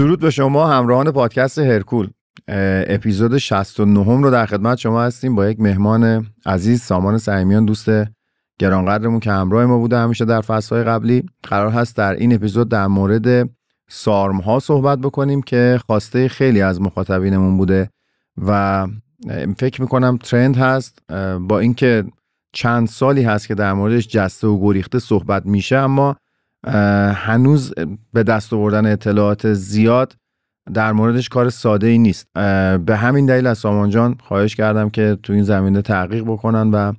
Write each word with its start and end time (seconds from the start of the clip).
درود 0.00 0.20
به 0.20 0.30
شما 0.30 0.66
همراهان 0.66 1.10
پادکست 1.10 1.58
هرکول. 1.58 2.08
اپیزود 2.88 3.38
69 3.38 4.04
رو 4.04 4.30
در 4.30 4.46
خدمت 4.46 4.78
شما 4.78 5.02
هستیم 5.02 5.34
با 5.34 5.48
یک 5.48 5.60
مهمان 5.60 6.26
عزیز 6.46 6.82
سامان 6.82 7.18
سعیمیان 7.18 7.64
دوست 7.64 7.88
گرانقدرمون 8.58 9.20
که 9.20 9.30
همراه 9.30 9.66
ما 9.66 9.78
بوده 9.78 9.98
همیشه 9.98 10.24
در 10.24 10.40
فصلهای 10.40 10.84
قبلی. 10.84 11.26
قرار 11.42 11.70
هست 11.70 11.96
در 11.96 12.14
این 12.14 12.34
اپیزود 12.34 12.68
در 12.68 12.86
مورد 12.86 13.50
سارم 13.88 14.36
ها 14.36 14.58
صحبت 14.58 14.98
بکنیم 14.98 15.42
که 15.42 15.80
خواسته 15.86 16.28
خیلی 16.28 16.60
از 16.62 16.80
مخاطبینمون 16.80 17.56
بوده 17.56 17.90
و 18.46 18.86
فکر 19.58 19.82
می‌کنم 19.82 20.16
ترند 20.16 20.56
هست. 20.56 20.98
با 21.40 21.58
اینکه 21.58 22.04
چند 22.52 22.88
سالی 22.88 23.22
هست 23.22 23.48
که 23.48 23.54
در 23.54 23.72
موردش 23.72 24.08
جسته 24.08 24.46
و 24.46 24.60
گریخته 24.60 24.98
صحبت 24.98 25.46
میشه 25.46 25.76
اما 25.76 26.16
هنوز 27.14 27.72
به 28.12 28.22
دست 28.22 28.52
آوردن 28.52 28.92
اطلاعات 28.92 29.52
زیاد 29.52 30.16
در 30.74 30.92
موردش 30.92 31.28
کار 31.28 31.50
ساده 31.50 31.86
ای 31.86 31.98
نیست 31.98 32.26
به 32.84 32.96
همین 32.96 33.26
دلیل 33.26 33.46
از 33.46 33.58
سامان 33.58 33.90
جان 33.90 34.16
خواهش 34.22 34.56
کردم 34.56 34.90
که 34.90 35.18
تو 35.22 35.32
این 35.32 35.42
زمینه 35.42 35.82
تحقیق 35.82 36.24
بکنن 36.24 36.70
و 36.70 36.92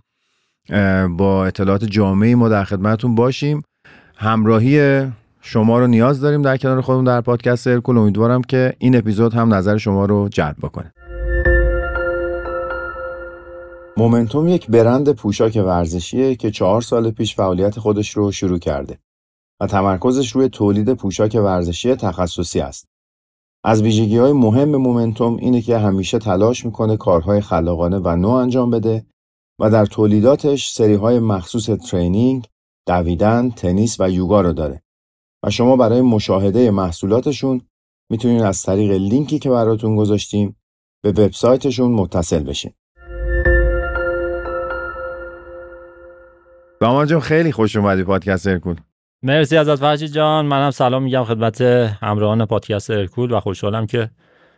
با 1.08 1.46
اطلاعات 1.46 1.84
جامعی 1.86 2.36
ما 2.36 2.50
در 2.50 2.64
خدمتتون 2.64 3.16
باشیم. 3.16 3.62
همراهی 4.16 5.06
شما 5.42 5.80
رو 5.80 5.88
نیاز 5.88 6.22
داریم 6.22 6.42
در 6.42 6.58
کنار 6.58 6.82
خودمون 6.82 7.04
در 7.04 7.22
پادکست 7.22 7.68
ارکول 7.68 7.98
امیدوارم 7.98 8.42
که 8.42 8.74
این 8.78 8.96
اپیزود 8.96 9.34
هم 9.34 9.54
نظر 9.54 9.78
شما 9.78 10.06
رو 10.06 10.30
جلب 10.30 10.56
بکنه. 10.62 10.94
مومنتوم 13.98 14.48
یک 14.48 14.68
برند 14.68 15.12
پوشاک 15.12 15.62
ورزشیه 15.66 16.36
که 16.36 16.52
چهار 16.52 16.82
سال 16.82 17.12
پیش 17.12 17.36
فعالیت 17.36 17.80
خودش 17.80 18.12
رو 18.12 18.32
شروع 18.32 18.60
کرده. 18.60 18.98
و 19.62 19.68
تمرکزش 19.68 20.32
روی 20.32 20.50
تولید 20.50 20.94
پوشاک 20.94 21.36
ورزشی 21.44 21.96
تخصصی 21.96 22.60
است. 22.60 22.88
از 23.64 23.82
ویژگی 23.82 24.18
های 24.18 24.32
مهم 24.32 24.76
مومنتوم 24.76 25.36
اینه 25.36 25.62
که 25.62 25.78
همیشه 25.78 26.20
تلاش 26.20 26.66
می‌کنه 26.66 26.98
کارهای 26.98 27.42
خلاقانه 27.42 27.98
و 27.98 28.16
نو 28.16 28.30
انجام 28.30 28.72
بده 28.72 29.06
و 29.60 29.70
در 29.70 29.86
تولیداتش 29.86 30.70
سری 30.70 30.94
های 30.94 31.20
مخصوص 31.20 31.70
ترینینگ، 31.70 32.48
دویدن، 32.88 33.50
تنیس 33.50 34.00
و 34.00 34.10
یوگا 34.10 34.42
رو 34.42 34.54
داره 34.54 34.82
و 35.44 35.50
شما 35.50 35.76
برای 35.76 36.02
مشاهده 36.02 36.72
محصولاتشون 36.72 37.62
می‌تونید 38.12 38.42
از 38.42 38.64
طریق 38.64 38.92
لینکی 38.92 39.40
که 39.40 39.50
براتون 39.50 39.96
گذاشتیم 39.96 40.56
به 41.04 41.10
وبسایتشون 41.10 41.92
متصل 41.92 42.44
بشین. 42.44 42.72
سامان 46.80 47.08
جان 47.08 47.20
خیلی 47.20 47.52
خوش 47.52 47.76
اومدی 47.76 48.04
پادکست 48.04 48.48
ارکول 48.48 48.76
مرسی 49.24 49.58
ازت 49.58 49.76
فرشید 49.76 50.12
جان. 50.12 50.46
منم 50.46 50.72
سلام 50.72 51.04
میگم 51.04 51.24
خدمت 51.24 51.62
همراهان 51.62 52.46
پادکست 52.46 52.90
ارکول 52.90 53.32
و 53.32 53.40
خوشحالم 53.40 53.86
که 53.86 54.10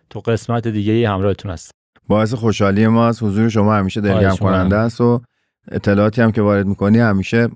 تو 0.09 0.19
قسمت 0.19 0.67
دیگه 0.67 0.94
ای 0.94 1.06
همراهتون 1.06 1.52
هست 1.52 1.72
باعث 2.08 2.33
خوشحالی 2.33 2.88
ما 2.88 3.08
از 3.08 3.23
حضور 3.23 3.50
شما 3.50 3.75
همیشه 3.75 4.02
دلگرم 4.02 4.36
کننده 4.36 4.75
است 4.75 5.02
و 5.02 5.22
اطلاعاتی 5.72 6.22
هم 6.22 6.31
که 6.31 6.41
وارد 6.41 6.66
می‌کنی 6.66 7.00
همیشه 7.00 7.50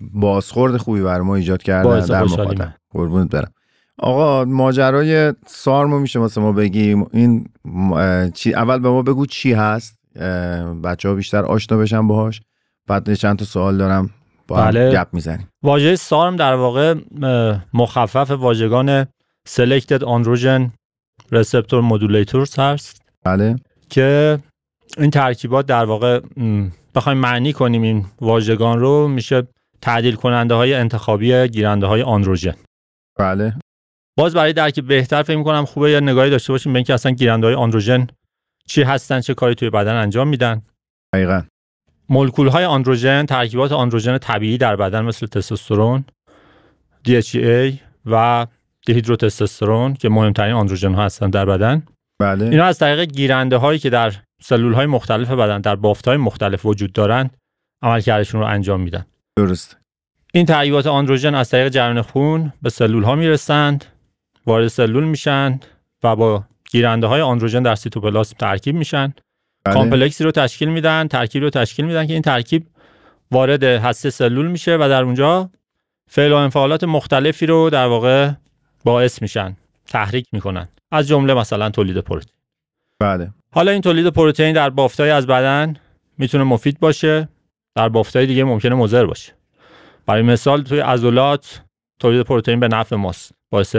بازخورد 0.00 0.76
خوبی 0.76 1.00
بر 1.00 1.20
ما 1.20 1.34
ایجاد 1.36 1.62
کرده 1.62 2.06
در 2.06 2.22
مخاطب 2.22 2.74
قربونت 2.90 3.30
برم. 3.30 3.52
آقا 3.98 4.44
ماجرای 4.44 5.34
سارمو 5.46 5.98
میشه 5.98 6.18
واسه 6.18 6.40
ما 6.40 6.52
بگیم. 6.52 7.06
این 7.12 7.48
چی 8.34 8.54
اول 8.54 8.78
به 8.78 8.90
ما 8.90 9.02
بگو 9.02 9.26
چی 9.26 9.52
هست. 9.52 9.98
بچه 10.84 11.08
ها 11.08 11.14
بیشتر 11.14 11.44
آشنا 11.44 11.78
بشن 11.78 12.06
باهاش. 12.06 12.40
بعد 12.86 13.14
چند 13.14 13.38
تا 13.38 13.44
سوال 13.44 13.76
دارم. 13.78 14.10
با 14.48 14.56
بله. 14.56 14.92
گپ 14.92 15.08
می‌زنیم 15.12 15.48
واژه 15.62 15.96
سارم 15.96 16.36
در 16.36 16.54
واقع 16.54 16.94
مخفف 17.74 18.30
واژگان 18.30 19.06
Selected 19.48 20.02
Androgen 20.02 20.70
Receptor 21.32 21.82
Modulators 21.90 22.58
هست. 22.58 23.02
بله. 23.24 23.56
که 23.90 24.38
این 24.98 25.10
ترکیبات 25.10 25.66
در 25.66 25.84
واقع 25.84 26.20
بخوایم 26.94 27.18
معنی 27.18 27.52
کنیم 27.52 27.82
این 27.82 28.06
واژگان 28.20 28.78
رو 28.78 29.08
میشه 29.08 29.42
تعدیل 29.82 30.14
کننده 30.14 30.54
های 30.54 30.74
انتخابی 30.74 31.48
گیرنده 31.48 31.86
های 31.86 32.02
آندروژن 32.02 32.54
بله. 33.18 33.54
باز 34.18 34.34
برای 34.34 34.52
درک 34.52 34.80
بهتر 34.80 35.22
فکر 35.22 35.42
کنم 35.42 35.64
خوبه 35.64 35.90
یه 35.90 36.00
نگاهی 36.00 36.30
داشته 36.30 36.52
باشیم 36.52 36.72
به 36.72 36.78
اینکه 36.78 36.94
اصلا 36.94 37.12
گیرنده 37.12 37.46
های 37.46 37.56
آندروژن 37.56 38.06
چی 38.68 38.82
هستن 38.82 39.20
چه 39.20 39.34
کاری 39.34 39.54
توی 39.54 39.70
بدن 39.70 39.94
انجام 39.94 40.28
میدن. 40.28 40.62
دقیقاً. 41.14 41.42
مولکول 42.08 42.48
های 42.48 42.64
آندروژن 42.64 43.26
ترکیبات 43.26 43.72
آندروژن 43.72 44.18
طبیعی 44.18 44.58
در 44.58 44.76
بدن 44.76 45.00
مثل 45.00 45.26
تستوسترون 45.26 46.04
DHEA 47.08 47.74
و 48.06 48.46
دیهیدروتستوسترون 48.86 49.94
که 49.94 50.08
مهمترین 50.08 50.54
آندروژن 50.54 50.94
ها 50.94 51.04
هستن 51.04 51.30
در 51.30 51.44
بدن. 51.44 51.82
بله. 52.20 52.44
اینا 52.44 52.64
از 52.64 52.78
طریق 52.78 53.00
گیرنده 53.00 53.56
هایی 53.56 53.78
که 53.78 53.90
در 53.90 54.12
سلول 54.42 54.72
های 54.72 54.86
مختلف 54.86 55.30
بدن 55.30 55.60
در 55.60 55.76
بافت 55.76 56.08
های 56.08 56.16
مختلف 56.16 56.66
وجود 56.66 56.92
دارند 56.92 57.36
عملکردشون 57.82 58.40
رو 58.40 58.46
انجام 58.46 58.80
میدن. 58.80 59.06
درست. 59.36 59.76
این 60.34 60.46
ترکیبات 60.46 60.86
آندروژن 60.86 61.34
از 61.34 61.50
طریق 61.50 61.68
جریان 61.68 62.02
خون 62.02 62.52
به 62.62 62.70
سلول 62.70 63.02
ها 63.02 63.14
می‌رسند 63.14 63.84
وارد 64.46 64.68
سلول 64.68 65.04
میشن 65.04 65.60
و 66.02 66.16
با 66.16 66.44
گیرنده 66.70 67.06
های 67.06 67.20
آندروژن 67.20 67.62
در 67.62 67.74
سیتوپلاسم 67.74 68.36
ترکیب 68.38 68.74
میشن. 68.74 69.14
کامپلکسی 69.74 70.24
رو 70.24 70.30
تشکیل 70.30 70.68
میدن 70.68 71.08
ترکیب 71.08 71.42
رو 71.42 71.50
تشکیل 71.50 71.84
میدن 71.84 72.06
که 72.06 72.12
این 72.12 72.22
ترکیب 72.22 72.66
وارد 73.30 73.64
هسته 73.64 74.10
سلول 74.10 74.46
میشه 74.46 74.76
و 74.76 74.88
در 74.88 75.02
اونجا 75.02 75.50
فعل 76.08 76.32
و 76.32 76.36
انفعالات 76.36 76.84
مختلفی 76.84 77.46
رو 77.46 77.70
در 77.70 77.86
واقع 77.86 78.30
باعث 78.84 79.22
میشن 79.22 79.56
تحریک 79.86 80.26
می‌کنن. 80.32 80.68
از 80.90 81.08
جمله 81.08 81.34
مثلا 81.34 81.70
تولید 81.70 81.98
پروتئین. 81.98 82.36
بله. 83.00 83.30
حالا 83.52 83.70
این 83.70 83.80
تولید 83.80 84.06
پروتئین 84.06 84.52
در 84.52 84.70
بافتای 84.70 85.10
از 85.10 85.26
بدن 85.26 85.76
می‌تونه 86.18 86.44
مفید 86.44 86.80
باشه 86.80 87.28
در 87.74 87.88
بافتای 87.88 88.26
دیگه 88.26 88.44
ممکنه 88.44 88.74
مضر 88.74 89.06
باشه. 89.06 89.32
برای 90.06 90.22
مثال 90.22 90.62
توی 90.62 90.80
عضلات 90.80 91.62
تولید 91.98 92.22
پروتئین 92.22 92.60
به 92.60 92.68
نفع 92.68 92.96
ماست. 92.96 93.32
باعث 93.50 93.76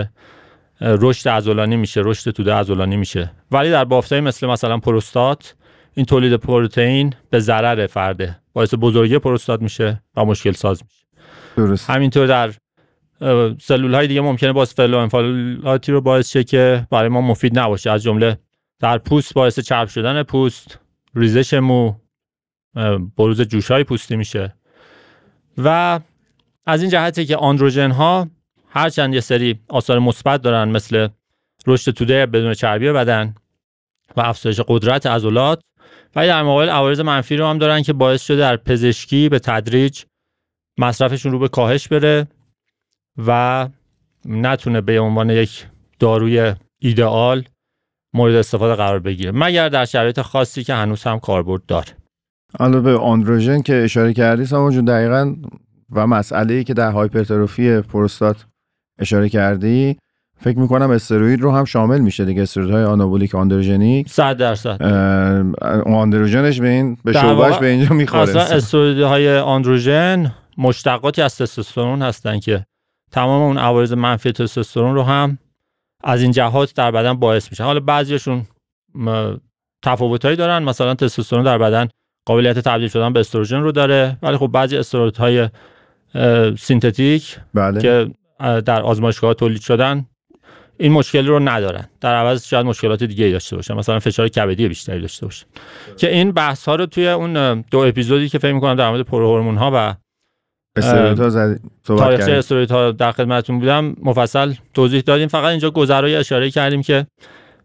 رشد 0.81 1.30
عضلانی 1.30 1.75
میشه 1.75 2.02
رشد 2.06 2.31
توده 2.31 2.54
عضلانی 2.54 2.98
میشه. 2.98 3.31
ولی 3.52 3.69
در 3.72 3.84
بافتای 3.86 4.22
مثل 4.22 4.48
مثلا 4.48 4.78
پروستات 4.78 5.56
این 5.97 6.06
تولید 6.06 6.34
پروتئین 6.34 7.13
به 7.30 7.40
ضرر 7.40 7.88
فرده. 7.88 8.38
باعث 8.53 8.74
بزرگی 8.81 9.19
پروستات 9.19 9.62
میشه 9.62 10.03
و 10.16 10.25
مشکل 10.25 10.52
ساز 10.52 10.84
میشه. 10.84 11.06
درست. 11.58 11.90
همینطور 11.90 12.28
در 12.28 12.53
سلول 13.59 13.96
های 13.96 14.07
دیگه 14.07 14.22
ممکنه 14.22 14.53
باز 14.53 14.74
فعل 14.74 14.94
و 14.94 14.97
انفعالاتی 14.97 15.91
رو 15.91 16.02
باعث 16.02 16.31
شه 16.31 16.44
که 16.44 16.88
برای 16.91 17.09
ما 17.09 17.22
مفید 17.22 17.59
نباشه. 17.59 17.91
از 17.91 18.03
جمله 18.03 18.38
در 18.80 18.97
پوست 18.97 19.34
باعث 19.34 19.59
چرب 19.59 19.88
شدن 19.88 20.24
پوست 20.24 20.80
ریزش 21.16 21.53
مو 21.53 21.94
بروز 23.18 23.41
جوش 23.41 23.72
های 23.72 23.84
پوستی 23.84 24.16
میشه. 24.16 24.56
و 25.57 26.00
از 26.66 26.81
این 26.81 26.91
جهته 26.91 27.25
که 27.25 27.38
آندروژن 27.38 27.91
ها 27.91 28.28
هرچند 28.69 29.13
یه 29.13 29.19
سری 29.19 29.59
آثار 29.69 30.00
مثبت 30.00 30.41
دارن 30.41 30.69
مثل 30.69 31.07
رشد 31.68 31.91
توده 31.91 32.25
بدون 32.25 32.53
چربی 32.53 32.91
بدن 32.91 33.36
و 34.18 34.22
افزایش 34.22 34.59
قدرت 34.68 35.06
عضلات 35.06 35.62
و 36.18 36.28
در 36.28 36.44
مقابل 36.44 36.70
عوارض 36.70 37.00
منفی 37.00 37.36
رو 37.38 37.46
هم 37.48 37.58
دارن 37.58 37.82
که 37.82 37.94
باعث 37.94 38.22
شده 38.22 38.38
در 38.38 38.58
پزشکی 38.58 39.30
به 39.30 39.40
تدریج 39.40 40.04
مصرفشون 40.78 41.31
رو 41.31 41.40
به 41.40 41.48
کاهش 41.48 41.88
بره 41.88 42.28
و 43.28 43.69
نتونه 44.25 44.81
به 44.81 45.00
عنوان 45.00 45.30
یک 45.30 45.68
داروی 46.00 46.54
ایدئال 46.80 47.44
مورد 48.14 48.36
استفاده 48.36 48.75
قرار 48.75 49.00
بگیره. 49.00 49.31
مگر 49.31 49.69
در 49.69 49.86
شرایط 49.86 50.22
خاصی 50.22 50.64
که 50.64 50.74
هنوز 50.74 51.04
هم 51.04 51.19
کاربرد 51.19 51.66
داره. 51.66 51.88
حالا 52.60 52.80
به 52.80 52.98
آندروژن 52.98 53.62
که 53.62 53.75
اشاره 53.84 54.13
کردی 54.13 54.46
سامان 54.46 54.72
جون 54.72 54.86
دقیقا 54.86 55.36
و 55.92 56.08
مسئله 56.08 56.54
ای 56.54 56.63
که 56.63 56.74
در 56.74 56.92
هایپرتروفی 56.92 57.81
پروستات 57.81 58.46
اشاره 59.00 59.30
کردی 59.30 59.98
فکر 60.39 60.60
می‌کنم 60.60 60.92
استروید 60.92 61.42
رو 61.42 61.51
هم 61.51 61.66
شامل 61.66 62.00
میشه 62.00 62.25
دیگه 62.25 62.42
استرویدهای 62.42 62.84
آنابولیک 62.84 63.36
آندروژنیک. 63.36 64.10
100 64.10 64.38
درصد. 64.38 64.84
آندروژنش 65.86 66.62
به 66.62 66.68
این 66.68 66.98
به 67.06 67.13
شعبهش 67.13 67.57
به 67.57 67.68
اینجا 67.68 67.95
می‌خوره. 67.95 68.22
اصلا 68.22 68.42
استرویدهای 68.42 69.38
آندروژن 69.38 70.34
مشتقاتی 70.57 71.22
از 71.22 71.38
تستوسترون 71.38 72.01
هستن 72.01 72.39
که 72.39 72.66
تمام 73.12 73.42
اون 73.42 73.57
عوارض 73.57 73.94
منفی 73.94 74.31
تستوسترون 74.31 74.95
رو 74.95 75.04
هم 75.04 75.38
از 76.04 76.22
این 76.22 76.31
جهات 76.31 76.74
در 76.75 76.92
بدن 76.92 77.13
باعث 77.13 77.51
میشه. 77.51 77.63
حالا 77.63 77.80
بعضیشون 77.80 78.44
تفاوتایی 79.84 80.36
دارن. 80.36 80.63
مثلا 80.63 80.95
تستوسترون 80.95 81.44
در 81.44 81.57
بدن 81.57 81.88
قابلیت 82.25 82.60
تبدیل 82.60 82.88
شدن 82.88 83.13
به 83.13 83.19
استروژن 83.19 83.62
رو 83.62 83.72
داره 83.72 84.18
ولی 84.24 84.38
خب 84.38 84.48
بعضی 84.48 84.78
استرویدهای 84.78 85.50
سینتتیک 86.57 87.39
بله. 87.54 87.81
که 87.81 88.12
در 88.39 88.81
آزمایشگاه 88.81 89.34
تولید 89.34 89.62
شدن 89.62 90.06
این 90.79 90.91
مشکل 90.91 91.27
رو 91.27 91.39
ندارن. 91.39 91.88
در 92.01 92.15
عوض 92.15 92.45
شاید 92.45 92.65
مشکلات 92.65 93.03
دیگه 93.03 93.29
داشته 93.29 93.56
باشن. 93.56 93.74
مثلا 93.74 94.00
فشار 94.00 94.27
کبدی 94.27 94.68
بیشتری 94.68 95.01
داشته 95.01 95.25
باشن. 95.25 95.45
که 95.97 96.13
این 96.13 96.31
بحث 96.31 96.68
ها 96.68 96.75
رو 96.75 96.85
توی 96.85 97.07
اون 97.07 97.62
دو 97.62 97.79
اپیزودی 97.79 98.29
که 98.29 98.39
فکر 98.39 98.53
می‌کنم 98.53 98.75
در 98.75 98.89
مورد 98.89 99.01
پروهورمون 99.01 99.57
ها 99.57 99.71
و 99.74 99.95
تاریخچه 101.85 102.18
کردیم. 102.18 102.35
استروید 102.35 102.71
ها 102.71 102.91
در 102.91 103.12
خدمتتون 103.12 103.59
بودم. 103.59 103.95
مفصل 104.01 104.53
توضیح 104.74 105.01
دادیم. 105.01 105.27
فقط 105.27 105.50
اینجا 105.50 105.71
گذرایی 105.71 106.15
اشاره 106.15 106.51
کردیم 106.51 106.81
که 106.81 107.07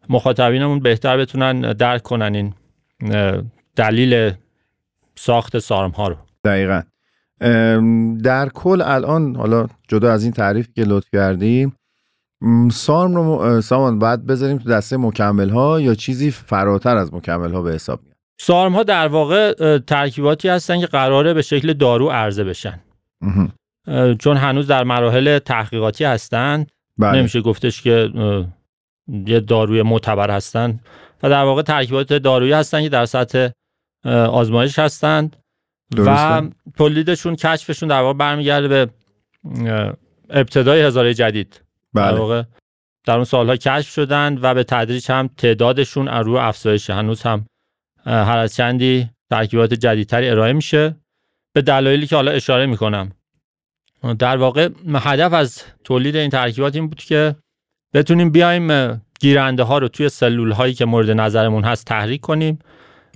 مخاطبینمون 0.09 0.79
بهتر 0.79 1.17
بتونن 1.17 1.61
درک 1.73 2.03
کنن 2.03 2.35
این 2.35 2.55
دلیل 3.77 4.33
ساخت 5.17 5.59
سارم 5.59 5.91
ها 5.91 6.09
رو. 6.09 6.17
دقیقا. 6.45 6.83
در 8.23 8.49
کل 8.49 8.83
الان 8.85 9.37
حالا 9.37 9.67
جدا 9.89 10.13
از 10.13 10.23
این 10.25 10.33
تعریف 10.33 10.69
که 10.75 10.85
لطف 10.85 11.09
کردی 11.13 11.67
م، 11.67 11.73
سارم 12.73 13.15
رو 13.15 13.61
سامان 13.61 13.99
باید 13.99 14.27
بذاریم 14.27 14.59
تو 14.59 14.71
دسته 14.71 14.97
مکمل 14.97 15.49
ها 15.49 15.81
یا 15.81 15.95
چیزی 15.95 16.31
فراتر 16.31 16.97
از 16.97 17.15
مکمل 17.15 17.53
ها 17.53 17.63
به 17.63 17.73
حساب 17.73 18.01
میاد؟ 18.03 18.17
سارم 18.41 18.73
ها 18.73 18.83
در 18.83 19.09
واقع 19.09 19.79
ترکیباتی 19.79 20.49
هستن 20.49 20.81
که 20.81 20.87
قراره 20.87 21.35
به 21.35 21.43
شکل 21.43 21.73
دارو 21.73 22.11
عرضه 22.11 22.45
بشن. 22.45 22.81
چون 24.19 24.37
هنوز 24.37 24.67
در 24.67 24.85
مراحل 24.85 25.39
تحقیقاتی 25.39 26.05
هستن. 26.05 26.67
بله. 26.99 27.19
نمیشه 27.19 27.41
گفتش 27.41 27.83
که 27.83 28.11
یه 29.27 29.41
داروی 29.41 29.83
معتبر 29.83 30.31
هستن. 30.31 30.81
و 31.23 31.31
در 31.31 31.45
واقع 31.45 31.63
ترکیبات 31.63 32.13
دارویی 32.13 32.53
هستن 32.53 32.83
که 32.83 32.89
در 32.89 33.05
سطح 33.05 33.49
آزمایش 34.05 34.79
هستند 34.79 35.37
و 35.97 36.43
تولیدشون 36.77 37.37
کشفشون 37.37 37.89
در 37.89 38.01
واقع 38.01 38.19
برمیگرده 38.19 38.69
به 38.69 38.91
ابتدای 40.31 40.83
هزاره 40.83 41.15
جدید. 41.15 41.62
بله. 41.95 42.19
واقع 42.19 42.43
در 43.07 43.15
اون 43.15 43.25
سالها 43.25 43.57
کشف 43.57 43.89
شدند 43.89 44.45
و 44.45 44.55
به 44.55 44.65
تدریج 44.65 45.11
هم 45.11 45.31
تعدادشون 45.37 46.09
از 46.09 46.27
روی 46.27 46.39
افزایش 46.39 46.91
هنوز 46.91 47.23
هم 47.23 47.47
هر 48.07 48.39
از 48.39 48.55
چندی 48.55 49.11
ترکیبات 49.31 49.75
جدیدتری 49.75 50.29
ارائه 50.29 50.53
میشه. 50.53 50.97
به 51.55 51.63
دلایلی 51.63 52.07
که 52.07 52.17
حالا 52.17 52.31
اشاره 52.31 52.67
می‌کنم. 52.67 53.13
در 54.19 54.37
واقع 54.37 54.69
هدف 54.95 55.33
از 55.33 55.63
تولید 55.85 56.17
این 56.17 56.31
ترکیبات 56.31 56.75
این 56.75 56.89
بود 56.89 56.99
که 56.99 57.37
بتونیم 57.95 58.31
بیایم 58.31 58.97
گیرنده 59.21 59.63
ها 59.63 59.79
رو 59.79 59.89
توی 59.89 60.09
سلول 60.09 60.53
هایی 60.53 60.75
که 60.75 60.85
مورد 60.85 61.11
نظرمون 61.11 61.65
هست 61.65 61.87
تحریک 61.87 62.21
کنیم. 62.21 62.59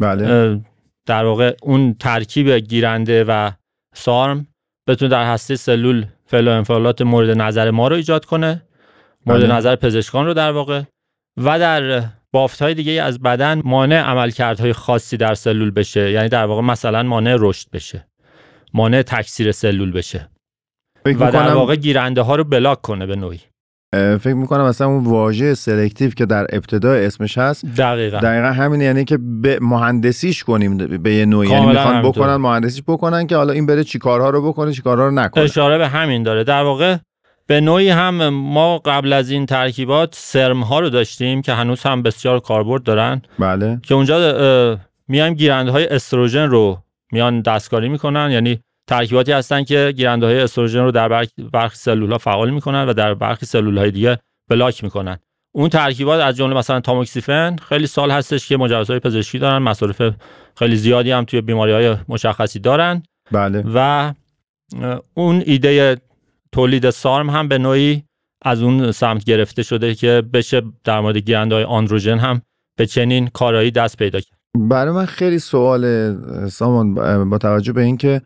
بله. 0.00 0.61
در 1.06 1.25
واقع 1.25 1.56
اون 1.62 1.94
ترکیب 1.94 2.50
گیرنده 2.50 3.25
و 3.25 3.50
سارم 3.94 4.46
بتونه 4.88 5.08
در 5.08 5.32
هسته 5.32 5.56
سلول 5.56 6.06
فعل 6.26 6.49
و 6.49 6.50
انفعالات 6.50 7.02
مورد 7.02 7.31
نظر 7.31 7.70
ما 7.70 7.88
رو 7.88 7.96
ایجاد 7.96 8.25
کنه 8.25 8.62
مورد 9.26 9.43
بله. 9.43 9.55
نظر 9.55 9.76
پزشکان 9.76 10.26
رو 10.26 10.34
در 10.34 10.52
واقع 10.52 10.82
و 11.37 11.58
در 11.58 12.05
بافت 12.32 12.62
های 12.62 12.75
دیگه 12.75 12.93
از 12.93 13.20
بدن 13.23 13.62
مانع 13.64 14.00
عملکردهای 14.00 14.73
خاصی 14.73 15.17
در 15.17 15.34
سلول 15.34 15.70
بشه. 15.70 16.11
یعنی 16.11 16.28
در 16.28 16.46
واقع 16.46 16.62
مثلا 16.62 17.02
مانع 17.02 17.37
رشد 17.38 17.70
بشه. 17.70 18.06
مانع 18.75 19.02
تکثیر 19.02 19.52
سلول 19.52 19.93
بشه. 19.93 20.28
و 21.05 21.32
در 21.32 21.55
واقع 21.55 21.76
گیرنده 21.76 22.23
ها 22.23 22.37
رو 22.37 22.44
بلاک 22.44 22.82
کنه 22.82 23.06
به 23.06 23.17
نوعی. 23.17 23.40
فکر 24.20 24.34
می‌کنم 24.34 24.64
مثلا 24.64 24.87
اون 24.87 25.04
واژه 25.04 25.54
selective 25.55 26.11
که 26.10 26.26
در 26.26 26.46
ابتدای 26.52 27.06
اسمش 27.06 27.38
هست 27.38 27.66
دقیقا. 27.76 28.19
دقیقا 28.19 28.46
همین 28.46 28.81
یعنی 28.81 29.04
که 29.04 29.19
به 29.43 29.58
مهندسیش 29.62 30.44
کنیم 30.44 30.76
به 30.76 31.14
یه 31.14 31.25
نوعی. 31.25 31.48
یعنی 31.48 31.66
می‌خوان. 31.66 32.02
بکنن 32.02 32.37
مهندسیش 32.37 32.82
بکنن 32.88 33.26
که 33.26 33.37
حالا 33.37 33.52
این 33.52 33.66
بره 33.66 33.84
چی 33.84 33.98
کارها 33.98 34.31
رو 34.31 34.48
بکنه 34.48 34.72
چی 34.72 34.82
کارها 34.82 35.04
رو 35.04 35.10
نکنه. 35.10 35.44
اشاره 35.44 35.78
به 35.78 35.88
همین 35.88 36.22
داره. 36.22 36.44
در 36.44 36.62
واقع 36.62 36.96
به 37.46 37.60
نوعی 37.60 37.88
هم 37.88 38.28
ما 38.28 38.78
قبل 38.78 39.12
از 39.12 39.31
این 39.31 39.46
ترکیبات 39.46 40.14
SERM 40.14 40.62
ها 40.62 40.81
رو 40.81 40.90
داشتیم 40.90 41.43
که 41.43 41.52
هنوز 41.52 41.82
هم 41.82 42.02
بسیار 42.02 42.40
کاربرد 42.40 42.82
دارن. 42.82 43.22
بله. 43.38 43.81
که 43.82 43.94
اونجا 43.94 44.78
میایم 45.08 45.34
گیرنده 45.34 45.70
های 45.70 45.87
استروژن 45.87 46.48
رو 46.48 46.78
میان 47.12 47.40
دستکاری 47.40 47.88
می‌کنن. 47.88 48.31
یعنی 48.31 48.60
ترکیباتی 48.87 49.33
هستن 49.33 49.65
که 49.65 49.93
گیرنده 49.97 50.27
های 50.27 50.41
استروژن 50.41 50.81
رو 50.81 50.91
در 50.91 51.27
برخی 51.53 51.77
سلول 51.77 52.12
ها 52.12 52.19
فعال 52.19 52.50
می‌کنن 52.50 52.85
و 52.88 52.93
در 52.93 53.15
برخی 53.15 53.47
سلول 53.47 53.79
های 53.79 53.91
دیگه 53.91 54.19
بلاک 54.50 54.85
می‌کنن. 54.85 55.19
اون 55.55 55.69
ترکیبات 55.69 56.21
از 56.21 56.37
جمله 56.37 56.56
مثلا 56.56 56.81
تاموکسیفن 56.81 57.56
خیلی 57.56 57.87
سال 57.87 58.11
هستش 58.11 58.49
که 58.49 58.56
مجوزهای 58.56 59.00
پزشکی 59.00 59.38
دارن 59.38 59.59
مصارف 59.59 60.03
خیلی 60.59 60.77
زیادی 60.77 61.11
هم 61.11 61.25
توی 61.25 61.41
بیماری 61.41 61.73
های 61.73 61.97
مشخصی 62.09 62.59
دارن. 62.59 63.03
بله. 63.33 63.65
و 63.75 64.12
اون 65.15 65.43
ایده 65.47 65.97
تولید 66.53 66.91
سارم 66.91 67.31
هم 67.31 67.49
به 67.49 67.59
نوعی 67.59 68.03
از 68.43 68.62
اون 68.62 68.93
سمت 68.93 69.25
گرفته 69.25 69.62
شده 69.62 69.94
که 69.94 70.23
بشه 70.32 70.62
در 70.85 71.00
مورد 71.00 71.17
گیرنده 71.17 71.55
های 71.55 71.65
آندروژن 71.65 72.19
هم 72.19 72.43
به 72.79 72.87
چنین 72.87 73.27
کارایی 73.27 73.71
دست 73.71 73.97
پیدا 73.97 74.21
کرد. 74.21 74.39
برای 74.59 74.94
من 74.94 75.06
خیلی 75.06 75.39
سوال 75.39 76.15
سامان 76.49 76.94
با 77.31 77.39
توجه 77.39 77.73
به 77.73 77.82
اینکه 77.82 78.21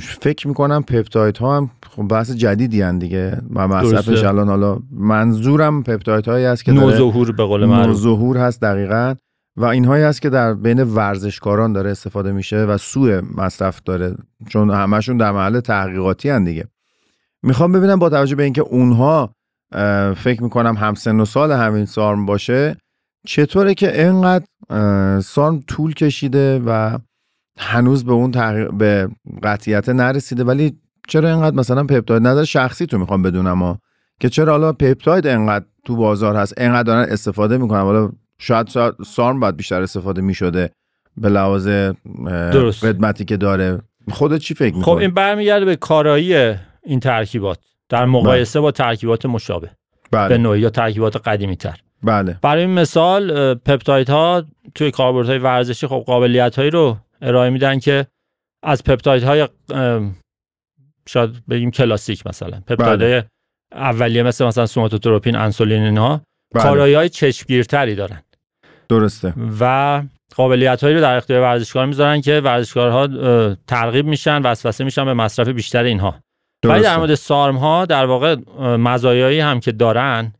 فکر 0.00 0.48
می‌کنم 0.48 0.82
پپتاید 0.82 1.36
ها 1.36 1.56
هم 1.56 1.70
خب 1.90 2.02
بحث 2.02 2.30
جدیدی 2.30 2.82
هن 2.82 2.98
دیگه 2.98 3.42
و 3.54 3.68
مصرفش. 3.68 4.24
الان 4.24 4.48
حالا 4.48 4.78
منظورم 4.90 5.82
پپتاید 5.82 6.28
هایی 6.28 6.44
هست 6.44 6.64
که 6.64 6.72
نوظهور 6.72 7.32
به 7.32 7.44
قول 7.44 7.64
معروف 7.64 7.96
ظهور 7.96 8.36
هست 8.36 8.60
دقیقا 8.60 9.14
و 9.56 9.64
اینهایی 9.64 10.04
هست 10.04 10.22
که 10.22 10.30
در 10.30 10.54
بین 10.54 10.82
ورزشکاران 10.82 11.72
داره 11.72 11.90
استفاده 11.90 12.32
میشه 12.32 12.56
و 12.56 12.78
سوء 12.78 13.20
مصرف 13.36 13.80
داره 13.84 14.16
چون 14.48 14.70
همشون 14.70 15.16
در 15.16 15.32
محل 15.32 15.60
تحقیقاتی 15.60 16.28
هن 16.28 16.44
دیگه 16.44 16.64
می‌خوام 17.42 17.72
ببینم 17.72 17.98
با 17.98 18.10
توجه 18.10 18.36
به 18.36 18.42
اینکه 18.42 18.60
اونها 18.60 19.34
فکر 20.16 20.42
می‌کنم 20.42 20.76
همسن 20.76 21.20
و 21.20 21.24
سال 21.24 21.52
همین 21.52 21.84
سارم 21.84 22.26
باشه 22.26 22.76
چطوره 23.26 23.74
که 23.74 24.02
اینقدر 24.02 24.44
سارم 25.20 25.60
طول 25.60 25.94
کشیده 25.94 26.62
و 26.66 26.98
هنوز 27.58 28.04
به 28.04 28.12
اون 28.12 28.30
تحقیق 28.30 28.72
به 28.72 29.08
قطعیت 29.42 29.88
نرسیده 29.88 30.44
ولی 30.44 30.78
چرا 31.08 31.28
اینقدر 31.28 31.56
مثلا 31.56 31.84
پپتاید 31.84 32.22
نظر 32.22 32.44
شخصی 32.44 32.86
تو 32.86 32.98
می‌خوام 32.98 33.22
بدونم 33.22 33.62
ها؟ 33.62 33.78
که 34.20 34.28
چرا 34.28 34.52
حالا 34.52 34.72
پپتاید 34.72 35.26
اینقدر 35.26 35.64
تو 35.84 35.96
بازار 35.96 36.36
هست 36.36 36.58
اینقدر 36.58 36.82
دارن 36.82 37.08
استفاده 37.10 37.58
می‌کنن؟ 37.58 37.80
حالا 37.80 38.10
شاید, 38.38 38.68
سارم 39.06 39.40
باید 39.40 39.56
بیشتر 39.56 39.82
استفاده 39.82 40.22
می‌شده 40.22 40.70
به 41.16 41.28
لحاظ. 41.28 41.68
خدمتی 42.80 43.24
که 43.24 43.36
داره. 43.36 43.80
خودت 44.10 44.38
چی 44.38 44.54
فکر 44.54 44.72
خب 44.72 44.78
می‌کنی؟ 44.78 45.00
این 45.00 45.14
برمیگرده 45.14 45.64
به 45.64 45.76
کارایی 45.76 46.34
این 46.84 47.00
ترکیبات. 47.00 47.58
در 47.88 48.04
مقایسه 48.04 48.60
با 48.60 48.70
ترکیبات 48.70 49.26
مشابه. 49.26 49.70
به 50.10 50.18
بله 50.18 50.36
نوعی 50.36 50.60
یا 50.60 50.70
ترکیبات 50.70 51.16
قدیمی 51.16 51.56
تر 51.56 51.80
بله. 52.02 52.38
برای 52.42 52.66
مثال 52.66 53.54
پپتاید 53.54 54.10
ها 54.10 54.44
توی 54.74 54.90
کاربرد 54.90 55.26
های 55.26 55.38
ورزشی 55.38 55.86
خب 55.86 56.04
قابلیت 56.06 56.56
هایی 56.56 56.70
رو 56.70 56.96
ارائه 57.24 57.50
میدن 57.50 57.78
که 57.78 58.06
از 58.64 58.84
پپتاید 58.84 59.22
های 59.22 59.48
شاید 61.08 61.46
بگیم 61.46 61.70
کلاسیک 61.70 62.26
مثلا. 62.26 62.62
پپتاید 62.66 63.02
های 63.02 63.22
اولیه 63.72 64.22
مثل 64.22 64.46
مثلا 64.46 64.66
سوماتوتروپین 64.66 65.36
انسولین 65.36 65.82
اینها 65.82 66.20
بله. 66.54 66.62
کارایی 66.62 66.94
های 66.94 67.08
چشمگیرتری 67.08 67.94
دارن. 67.94 68.22
درسته. 68.88 69.34
و 69.60 70.02
قابلیت 70.34 70.84
هایی 70.84 70.94
رو 70.94 71.00
در 71.00 71.16
اختیار 71.16 71.40
ورزشکار 71.40 71.86
می‌ذارن 71.86 72.20
که 72.20 72.40
ورزشکارها 72.40 73.06
ترغیب 73.66 74.06
میشن 74.06 74.42
وسوسه 74.42 74.84
میشن 74.84 75.04
به 75.04 75.14
مصرف 75.14 75.48
بیشتر 75.48 75.84
اینها. 75.84 76.14
ولی 76.64 76.82
در. 76.82 76.96
مورد 76.96 77.14
سارم 77.14 77.56
ها 77.56 77.86
در 77.86 78.06
واقع 78.06 78.36
مزایایی 78.76 79.40
هم 79.40 79.60
که 79.60 79.72
دارن 79.72 80.32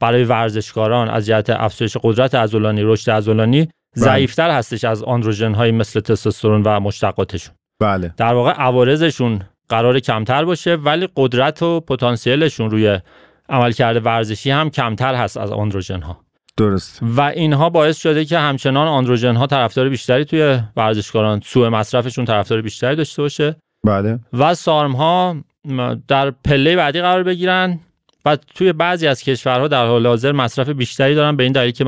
برای 0.00 0.24
ورزشکاران 0.24 1.08
از 1.08 1.26
جهت 1.26 1.50
افزایش 1.50 1.96
قدرت 2.02 2.34
عضلانی 2.34 2.82
رشد 2.82 3.10
عضلانی 3.10 3.68
ضعیفتر 3.96 4.50
هستش 4.50 4.84
از 4.84 5.02
آندروژن 5.02 5.54
های 5.54 5.72
مثل 5.72 6.00
تستوسترون 6.00 6.62
و 6.62 6.80
مشتقاتشون. 6.80 7.54
بله. 7.80 8.14
در 8.16 8.34
واقع 8.34 8.50
عوارضشون 8.50 9.42
قرار 9.68 10.00
کمتر 10.00 10.44
باشه 10.44 10.74
ولی 10.74 11.08
قدرت 11.16 11.62
و 11.62 11.80
پتانسیلشون 11.80 12.70
روی 12.70 13.00
عملکرد 13.48 14.06
ورزشی 14.06 14.50
هم 14.50 14.70
کمتر 14.70 15.14
هست 15.14 15.36
از 15.36 15.52
آندروژن 15.52 16.00
ها 16.00 16.20
درست. 16.56 16.98
و 17.02 17.20
اینها 17.20 17.70
باعث 17.70 17.96
شده 17.98 18.24
که 18.24 18.38
همچنان 18.38 18.88
آندروژن 18.88 19.36
ها 19.36 19.46
طرفدار 19.46 19.88
بیشتری 19.88 20.24
توی 20.24 20.60
ورزشکاران 20.76 21.40
سوء 21.44 21.70
مصرفشون 21.70 22.24
طرفدار 22.24 22.62
بیشتری 22.62 22.96
داشته 22.96 23.22
باشه. 23.22 23.56
بله. 23.86 24.18
و 24.32 24.54
سارم 24.54 24.92
ها 24.92 25.36
در 26.08 26.30
پله 26.30 26.76
بعدی 26.76 27.00
قرار 27.00 27.22
بگیرن 27.22 27.80
و 28.24 28.36
توی 28.36 28.72
بعضی 28.72 29.06
از 29.06 29.22
کشورها 29.22 29.68
در 29.68 29.86
حال 29.86 30.06
حاضر 30.06 30.32
مصرف 30.32 30.68
بیشتری 30.68 31.14
دارن 31.14 31.36
به 31.36 31.42
این 31.42 31.52
دلیل 31.52 31.70
که 31.70 31.84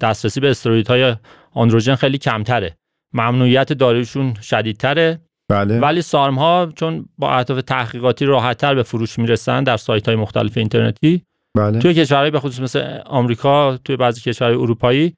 دسترسی 0.00 0.40
به 0.40 0.50
استروئیدهای 0.50 1.16
آندروژن 1.52 1.94
خیلی 1.94 2.18
کمتره. 2.18 2.76
ممنوعیت 3.12 3.72
دارویشون 3.72 4.34
شدیدتره. 4.42 5.20
بله. 5.48 5.80
ولی 5.80 6.02
سارم 6.02 6.34
ها 6.34 6.72
چون 6.76 7.06
با 7.18 7.34
اهداف 7.34 7.62
تحقیقاتی 7.62 8.24
راحتتر 8.24 8.74
به 8.74 8.82
فروش 8.82 9.18
می‌رسن 9.18 9.64
در 9.64 9.76
سایت 9.76 10.06
های 10.08 10.16
مختلف 10.16 10.56
اینترنتی. 10.56 11.22
بله. 11.56 11.78
توی 11.78 11.94
کشورهای 11.94 12.30
به 12.30 12.40
خصوص 12.40 12.60
مثل 12.60 12.98
آمریکا 13.06 13.76
توی 13.76 13.96
بعضی 13.96 14.20
کشورهای 14.20 14.56
اروپایی 14.56 15.14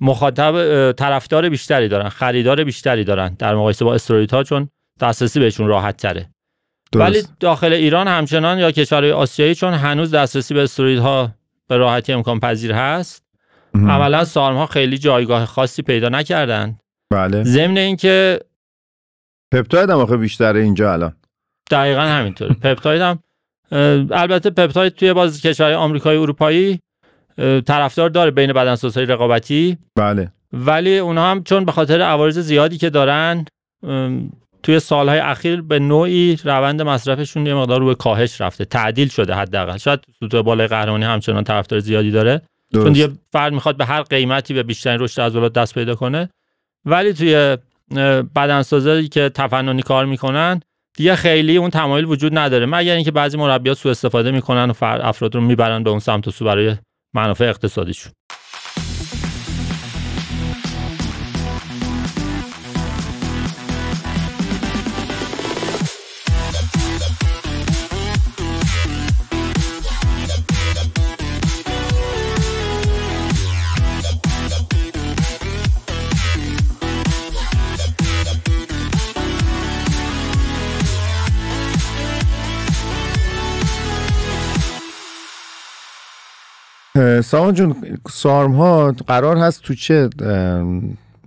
مخاطب 0.00 0.92
طرفدار 0.92 1.48
بیشتری 1.48 1.88
دارن 1.88 2.08
خریدار 2.08 2.64
بیشتری 2.64 3.04
دارن 3.04 3.34
در 3.38 3.54
مقایسه 3.54 3.84
با 3.84 3.94
استروئیدها 3.94 4.42
چون 4.42 4.68
دسترسی 5.00 5.40
بهشون 5.40 5.66
راحت 5.66 5.96
تره 5.96 6.30
ولی 6.94 7.14
درست. 7.14 7.32
داخل 7.40 7.72
ایران 7.72 8.08
همچنان 8.08 8.58
یا 8.58 8.70
کشورهای 8.70 9.12
آسیایی 9.12 9.54
چون 9.54 9.74
هنوز 9.74 10.10
دسترسی 10.10 10.54
به 10.54 10.62
استروئیدها 10.62 11.30
به 11.68 11.76
راحتی 11.76 12.12
امکان 12.12 12.40
پذیر 12.40 12.72
هست 12.72 13.26
مهم. 13.74 13.90
عملا 13.90 14.24
سارم 14.24 14.56
ها 14.56 14.66
خیلی 14.66 14.98
جایگاه 14.98 15.46
خاصی 15.46 15.82
پیدا 15.82 16.08
نکردن. 16.08 16.78
بله. 17.12 17.44
ضمن 17.44 17.78
اینکه 17.78 18.40
پپتاید 19.52 19.90
هم 19.90 19.98
آخه 19.98 20.16
بیشتره 20.16 20.60
اینجا 20.60 20.92
الان. 20.92 21.16
دقیقا 21.70 22.00
همینطوره. 22.00 22.54
پپتاید 22.64 23.02
هم 23.02 23.18
البته 24.10 24.50
پپتاید 24.50 24.94
توی 24.94 25.12
باز 25.12 25.42
کشورهای 25.42 25.74
آمریکایی 25.74 26.18
اروپایی 26.18 26.80
طرفدار 27.66 28.08
داره 28.08 28.30
بین 28.30 28.52
بدنسازهای 28.52 29.06
رقابتی. 29.06 29.78
بله. 29.96 30.32
ولی 30.52 30.98
اونها 30.98 31.30
هم 31.30 31.42
چون 31.42 31.64
به 31.64 31.72
خاطر 31.72 32.00
عوارض 32.00 32.38
زیادی 32.38 32.78
که 32.78 32.90
دارن 32.90 33.44
توی 34.66 34.80
سالهای 34.80 35.18
اخیر 35.18 35.62
به 35.62 35.78
نوعی 35.78 36.38
روند 36.44 36.82
مصرفشون 36.82 37.46
یه 37.46 37.54
مقدار 37.54 37.80
رو 37.80 37.86
به 37.86 37.94
کاهش 37.94 38.40
رفته. 38.40 38.64
تعدیل 38.64 39.08
شده 39.08 39.34
حداقل. 39.34 39.76
شاید 39.76 40.00
تو 40.30 40.42
بالای 40.42 40.66
قهرمانی 40.66 41.04
همچنان 41.04 41.44
طرفدار 41.44 41.80
زیادی 41.80 42.10
داره. 42.10 42.42
درست. 42.72 42.84
چون 42.84 42.92
دیگه 42.92 43.08
فرد 43.32 43.52
می‌خواد 43.52 43.76
به 43.76 43.84
هر 43.84 44.02
قیمتی 44.02 44.54
به 44.54 44.62
بیشترین 44.62 45.00
رشد 45.00 45.20
عضلات 45.20 45.52
دست 45.52 45.74
پیدا 45.74 45.94
کنه. 45.94 46.28
ولی 46.84 47.12
توی 47.12 47.56
بدنسازی 48.36 49.08
که 49.08 49.28
تفننی 49.28 49.82
کار 49.82 50.06
می‌کنن 50.06 50.60
دیگه 50.96 51.16
خیلی 51.16 51.56
اون 51.56 51.70
تمایل 51.70 52.04
وجود 52.04 52.38
نداره. 52.38 52.66
مگر 52.66 52.94
اینکه 52.94 53.10
بعضی 53.10 53.36
مربیات 53.36 53.78
سوء 53.78 53.92
استفاده 53.92 54.30
می‌کنن 54.30 54.70
و 54.70 54.84
افراد 54.84 55.34
رو 55.34 55.40
می‌برن 55.40 55.82
به 55.82 55.90
اون 55.90 55.98
سمت 55.98 56.28
و 56.28 56.30
سو 56.30 56.44
برای 56.44 56.76
منافع 57.14 57.44
اقتصادیشون. 57.44 58.12
سامان 87.26 87.54
جون 87.54 87.74
سارم 88.10 88.52
ها 88.52 88.92
قرار 89.06 89.36
هست 89.36 89.62
تو 89.62 89.74
چه 89.74 90.10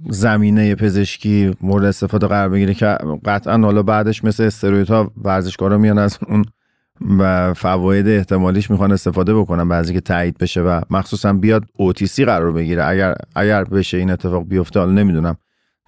زمینه 0.10 0.76
پزشکی 0.76 1.56
مورد 1.62 1.86
استفاده 1.86 2.28
قرار 2.28 2.50
بگیره 2.50 2.74
که 2.74 2.98
قطعا 3.26 3.58
حالا 3.58 3.84
بعدش 3.84 4.24
مثل 4.24 4.44
استرویدها 4.44 5.12
ورزشکارا 5.24 5.78
میان 5.78 5.98
از 5.98 6.18
اون 6.28 6.46
و 7.20 7.54
فواید 7.54 8.08
احتمالیش 8.08 8.72
می‌خوان 8.72 8.92
استفاده 8.92 9.34
بکنن 9.36 9.70
بعضی 9.70 9.94
که 9.94 10.02
تایید 10.02 10.38
بشه 10.38 10.62
و 10.62 10.82
مخصوصا 10.90 11.34
بیاد 11.34 11.64
اوتیسی 11.78 12.26
قرار 12.26 12.52
بگیره. 12.52 12.86
اگر 12.86 13.16
اگر 13.36 13.64
بشه 13.64 13.98
این 13.98 14.12
اتفاق 14.12 14.48
بیفته 14.48 14.80
حالا 14.80 14.92
نمی‌دونم 14.92 15.38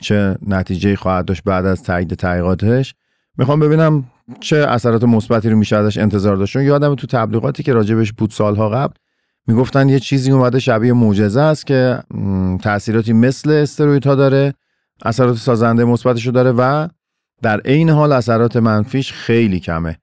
چه 0.01 0.35
نتیجه 0.47 0.95
خواهد 0.95 1.25
داشت 1.25 1.43
بعد 1.43 1.65
از 1.65 1.83
تایید 1.83 2.13
تحقیقاتش. 2.13 2.95
می‌خوام 3.37 3.59
ببینم 3.59 4.03
چه 4.39 4.57
اثرات 4.57 5.03
مثبتی 5.03 5.49
رو 5.49 5.57
میشه 5.57 5.75
ازش 5.75 5.97
انتظار 5.97 6.35
داشت. 6.35 6.55
یادم 6.55 6.95
تو 6.95 7.07
تبلیغاتی 7.07 7.63
که 7.63 7.73
راجبش 7.73 8.13
بود 8.13 8.29
سالها 8.29 8.69
قبل 8.69 8.93
می‌گفتن 9.47 9.89
یه 9.89 9.99
چیزی 9.99 10.31
اومده 10.31 10.59
شبیه 10.59 10.93
معجزه 10.93 11.41
است 11.41 11.67
که 11.67 11.99
تاثیراتی 12.63 13.13
مثل 13.13 13.49
استرویدها 13.49 14.15
داره 14.15 14.53
اثرات 15.05 15.35
سازنده 15.37 15.85
مثبتش 15.85 16.25
رو 16.25 16.31
داره 16.31 16.51
و 16.51 16.87
در 17.41 17.59
عین 17.59 17.89
حال 17.89 18.11
اثرات 18.11 18.57
منفیش 18.57 19.13
خیلی 19.13 19.59
کمه. 19.59 19.97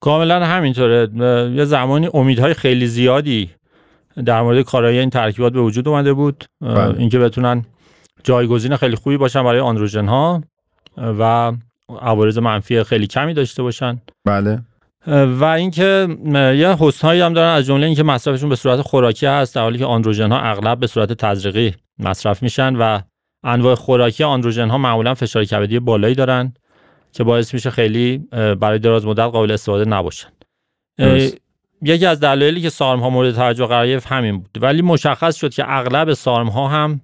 کاملا 0.00 0.46
همینطوره. 0.46 1.08
یه 1.54 1.64
زمانی 1.64 2.08
امیدهای 2.14 2.54
خیلی 2.54 2.86
زیادی 2.86 3.50
در 4.24 4.42
مورد 4.42 4.62
کارایی 4.62 4.98
این 4.98 5.10
ترکیبات 5.10 5.52
به 5.52 5.60
وجود 5.60 5.88
اومده 5.88 6.12
بود. 6.12 6.44
بله. 6.60 6.98
اینکه 6.98 7.18
بتونن 7.18 7.64
جایگزین 8.24 8.76
خیلی 8.76 8.96
خوبی 8.96 9.16
باشن 9.16 9.44
برای 9.44 9.60
آندروژن 9.60 10.06
ها 10.06 10.42
و 10.98 11.52
عوارض 12.00 12.38
منفی 12.38 12.82
خیلی 12.82 13.06
کمی 13.06 13.34
داشته 13.34 13.62
باشن. 13.62 14.00
بله. 14.24 14.62
و 15.06 15.44
اینکه 15.44 16.08
یه 16.34 16.76
هایی 17.02 17.20
هم 17.20 17.32
دارن 17.32 17.48
از 17.48 17.66
جمله 17.66 17.86
اینکه 17.86 18.02
مصرفشون 18.02 18.48
به 18.48 18.56
صورت 18.56 18.80
خوراکی 18.80 19.26
هست 19.26 19.54
در 19.54 19.62
حالی 19.62 19.78
که 19.78 19.84
آندروژن 19.84 20.32
ها 20.32 20.40
اغلب 20.40 20.80
به 20.80 20.86
صورت 20.86 21.12
تزریقی 21.12 21.74
مصرف 21.98 22.42
میشن 22.42 22.76
و 22.76 23.00
انواع 23.44 23.74
خوراکی 23.74 24.24
آندروژن 24.24 24.68
ها 24.68 24.78
معمولا 24.78 25.14
فشار 25.14 25.44
کبدی 25.44 25.78
بالایی 25.78 26.14
دارن 26.14 26.54
که 27.12 27.24
باعث 27.24 27.54
میشه 27.54 27.70
خیلی 27.70 28.18
برای 28.60 28.78
دراز 28.78 29.06
مدت 29.06 29.20
قابل 29.20 29.50
استفاده 29.50 29.90
نباشن. 29.90 30.28
یکی 31.82 32.06
از 32.06 32.20
دلایلی 32.20 32.60
که 32.60 32.70
سارم 32.70 33.00
ها 33.00 33.10
مورد 33.10 33.34
توجه 33.34 33.66
قرار 33.66 33.86
گرفت 33.86 34.06
همین 34.06 34.38
بود. 34.38 34.58
ولی 34.60 34.82
مشخص 34.82 35.36
شد 35.36 35.54
که 35.54 35.64
اغلب 35.66 36.12
سارم 36.12 36.48
ها 36.48 36.68
هم 36.68 37.00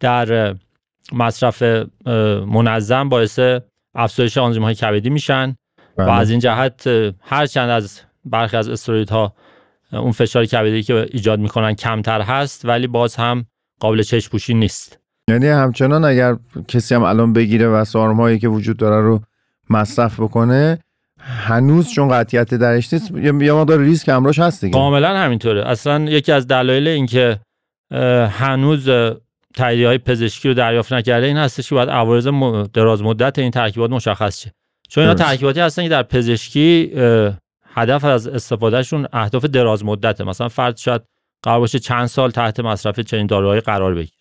در 0.00 0.56
مصرف 1.12 1.62
منظم 2.46 3.08
باعث 3.08 3.40
افزایش 3.94 4.38
آنزیم 4.38 4.62
های 4.62 4.74
کبدی 4.74 5.10
میشن. 5.10 5.56
و 5.98 6.06
بله. 6.06 6.12
از 6.12 6.30
این 6.30 6.40
جهت 6.40 6.86
هر 7.20 7.46
چند 7.46 7.70
از 7.70 8.00
برخی 8.24 8.56
از 8.56 8.68
استروید 8.68 9.10
ها 9.10 9.34
اون 9.92 10.12
فشار 10.12 10.46
کبدی 10.46 10.82
که 10.82 11.08
ایجاد 11.12 11.38
می‌کنن 11.38 11.74
کمتر 11.74 12.20
هست 12.20 12.64
ولی 12.64 12.86
باز 12.86 13.16
هم 13.16 13.46
قابل 13.80 14.02
چشم 14.02 14.30
پوشی 14.30 14.54
نیست. 14.54 14.98
یعنی 15.28 15.46
همچنان 15.46 16.04
اگر 16.04 16.36
کسی 16.68 16.94
هم 16.94 17.02
الان 17.02 17.32
بگیره 17.32 17.68
و 17.68 17.84
سارم 17.84 18.20
هایی 18.20 18.38
که 18.38 18.48
وجود 18.48 18.76
داره 18.76 19.02
رو 19.02 19.20
مصرف 19.70 20.20
بکنه 20.20 20.78
هنوز 21.20 21.90
چون 21.90 22.08
قطعیت 22.08 22.54
درش 22.54 22.92
نیست 22.92 23.10
یه 23.10 23.52
مقدار 23.52 23.78
ریسک 23.78 24.08
همراش 24.08 24.38
هست 24.38 24.60
دیگه. 24.60 24.72
کاملا 24.72 25.16
همینطوره. 25.16 25.68
اصلا 25.68 26.04
یکی 26.04 26.32
از 26.32 26.46
دلایل 26.46 26.88
اینکه 26.88 27.40
هنوز 28.30 28.88
تاییدیه 29.54 29.88
های 29.88 29.98
پزشکی 29.98 30.48
رو 30.48 30.54
دریافت 30.54 30.92
نکرده 30.92 31.26
این 31.26 31.36
هستش 31.36 31.68
که 31.68 31.74
باید 31.74 31.88
عوارض 31.88 32.28
دراز 32.72 33.02
مدت 33.02 33.38
این 33.38 33.50
ترکیبات 33.50 33.90
مشخص 33.90 34.40
شه. 34.40 34.52
چون 34.94 35.02
اینا 35.02 35.14
ترکیباتی 35.14 35.60
هستن 35.60 35.82
که 35.82 35.88
در 35.88 36.02
پزشکی 36.02 36.92
هدف 37.74 38.04
از 38.04 38.26
استفادهشون 38.26 39.08
اهداف 39.12 39.44
دراز 39.44 39.84
مدته. 39.84 40.24
مثلا 40.24 40.48
فرد 40.48 40.76
شاید 40.76 41.02
قرار 41.42 41.60
باشه 41.60 41.78
چند 41.78 42.06
سال 42.06 42.30
تحت 42.30 42.60
مصرف 42.60 43.00
چنین 43.00 43.26
داروهایی 43.26 43.60
قرار 43.60 43.94
بگیره. 43.94 44.18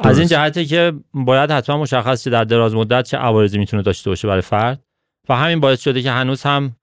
از 0.00 0.18
این 0.18 0.28
جهته 0.28 0.64
که 0.64 0.92
باید 1.14 1.50
حتما 1.50 1.78
مشخص 1.78 2.24
شه 2.24 2.30
در 2.30 2.44
دراز 2.44 2.74
مدت 2.74 3.04
چه 3.04 3.16
عوارضی 3.16 3.58
می‌تونه 3.58 3.82
داشته 3.82 4.10
باشه 4.10 4.28
برای 4.28 4.40
فرد. 4.40 4.82
و 5.28 5.36
همین 5.36 5.60
باعث 5.60 5.80
شده 5.80 6.02
که 6.02 6.10
هنوز 6.10 6.42
هم 6.42 6.76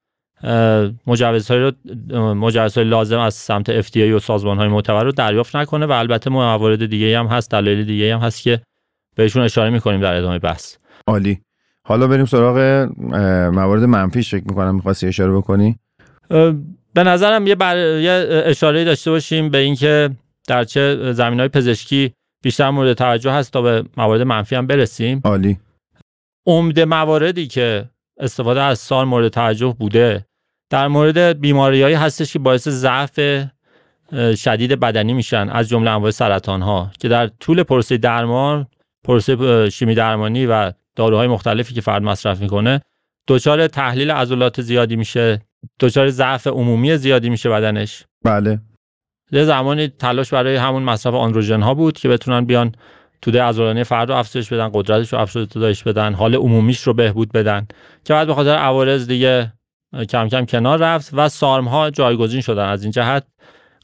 مجوزهای 1.06 1.60
رو 1.60 1.72
مجوزهای 2.34 2.86
لازم 2.86 3.18
از 3.18 3.34
سمت 3.34 3.82
FDA 3.82 3.96
و 3.96 4.18
سازمان 4.18 4.58
های 4.58 4.68
معتبر 4.68 5.04
رو 5.04 5.12
دریافت 5.12 5.56
نکنه 5.56 5.86
و 5.86 5.92
البته 5.92 6.30
موارد 6.30 6.86
دیگه 6.86 7.18
هم 7.18 7.26
هست 7.26 7.50
دلایل 7.50 7.84
دیگه 7.84 8.14
هم 8.14 8.20
هست 8.20 8.42
که 8.42 8.60
بهشون 9.16 9.42
اشاره 9.42 9.70
می‌کنیم 9.70 10.00
در 10.00 10.14
ادامه 10.14 10.38
بحث. 10.38 10.76
عالی. 11.06 11.40
حالا 11.84 12.06
بریم 12.06 12.24
سراغ 12.24 12.58
موارد 13.54 13.82
منفیش 13.82 14.30
فکر 14.30 14.44
می‌کنم. 14.48 14.74
می‌خواستی 14.74 15.06
اشاره 15.06 15.32
بکنی؟ 15.32 15.78
به 16.94 17.04
نظرم 17.04 17.46
یه, 17.46 17.54
بر... 17.54 17.76
یه 17.76 18.42
اشاره 18.46 18.84
داشته 18.84 19.10
باشیم 19.10 19.48
به 19.48 19.58
اینکه 19.58 20.10
در 20.48 20.64
چه 20.64 21.12
زمین 21.12 21.40
های 21.40 21.48
پزشکی 21.48 22.12
بیشتر 22.42 22.70
مورد 22.70 22.92
توجه 22.92 23.32
هست 23.32 23.52
تا 23.52 23.62
به 23.62 23.84
موارد 23.96 24.22
منفی 24.22 24.54
هم 24.54 24.66
برسیم. 24.66 25.20
عالی. 25.24 25.58
عمده 26.46 26.84
مواردی 26.84 27.46
که 27.46 27.84
استفاده 28.20 28.62
از 28.62 28.78
سال 28.78 29.04
مورد 29.06 29.28
توجه 29.28 29.76
بوده 29.78 30.26
در 30.70 30.88
مورد 30.88 31.18
بیماریهایی 31.18 31.94
هستش 31.94 32.32
که 32.32 32.38
باعث 32.38 32.68
ضعف 32.68 33.20
شدید 34.34 34.80
بدنی 34.80 35.12
میشن 35.12 35.48
از 35.50 35.68
جمله 35.68 35.90
انواع 35.90 36.10
سرطان 36.10 36.62
ها 36.62 36.90
که 37.00 37.08
در 37.08 37.26
طول 37.26 37.62
پروسه 37.62 37.96
درمان 37.96 38.66
پروسه 39.04 39.70
شیمی 39.70 39.94
درمانی 39.94 40.46
و 40.46 40.72
داروهای 40.96 41.28
مختلفی 41.28 41.74
که 41.74 41.80
فرد 41.80 42.02
مصرف 42.02 42.40
می‌کنه 42.40 42.80
دچار 43.28 43.66
تحلیل 43.66 44.10
عضلات 44.10 44.60
زیادی 44.60 44.96
میشه 44.96 45.40
دچار 45.80 46.08
ضعف 46.08 46.46
عمومی 46.46 46.96
زیادی 46.96 47.30
میشه 47.30 47.48
بدنش. 47.48 48.04
بله. 48.24 48.60
یه 49.32 49.44
زمانی 49.44 49.88
تلاش 49.88 50.32
برای 50.32 50.56
همون 50.56 50.82
مصرف 50.82 51.14
آندروژن 51.14 51.62
ها 51.62 51.74
بود 51.74 51.98
که 51.98 52.08
بتونن 52.08 52.44
بیان 52.44 52.74
توده 53.22 53.42
عضلانی 53.42 53.84
فرد 53.84 54.08
رو 54.08 54.16
افزایش 54.16 54.52
بدن 54.52 54.70
قدرتش 54.72 55.12
رو 55.12 55.18
افزایش 55.18 55.82
بدن 55.82 56.14
حال 56.14 56.34
عمومیش 56.34 56.82
رو 56.82 56.94
بهبود 56.94 57.32
بدن. 57.32 57.66
که 58.04 58.14
بعد 58.14 58.26
به 58.26 58.34
خاطر 58.34 58.54
عوارض 58.54 59.06
دیگه 59.06 59.52
کم 60.08 60.28
کم 60.28 60.44
کنار 60.44 60.78
رفت 60.78 61.10
و 61.12 61.28
سارم 61.28 61.68
ها 61.68 61.90
جایگزین 61.90 62.40
شدن. 62.40 62.68
از 62.68 62.82
این 62.82 62.92
جهت 62.92 63.26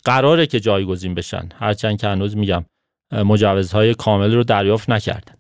قراره 0.05 0.47
که 0.47 0.61
جایگزین 0.61 1.15
بشن. 1.15 1.49
هرچند 1.59 2.01
که 2.01 2.09
هنوز 2.09 2.37
میگم 2.37 2.65
مجوزهای 3.13 3.95
کامل 3.95 4.35
رو 4.35 4.45
دریافت 4.45 4.91
نکردن 4.91 5.38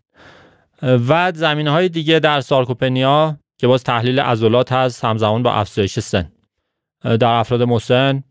و 0.82 1.32
زمینه 1.35 1.70
های 1.70 1.88
دیگه 1.88 2.18
در 2.18 2.40
سارکوپنیا 2.40 3.38
که 3.58 3.66
باز 3.66 3.85
تحلیل 3.85 4.20
عضلات 4.20 4.73
هست 4.73 5.04
همزمان 5.04 5.42
با 5.42 5.52
افزایش 5.52 5.99
سن. 5.99 6.32
در 7.04 7.32
افراد 7.32 7.62
مسن 7.62 8.23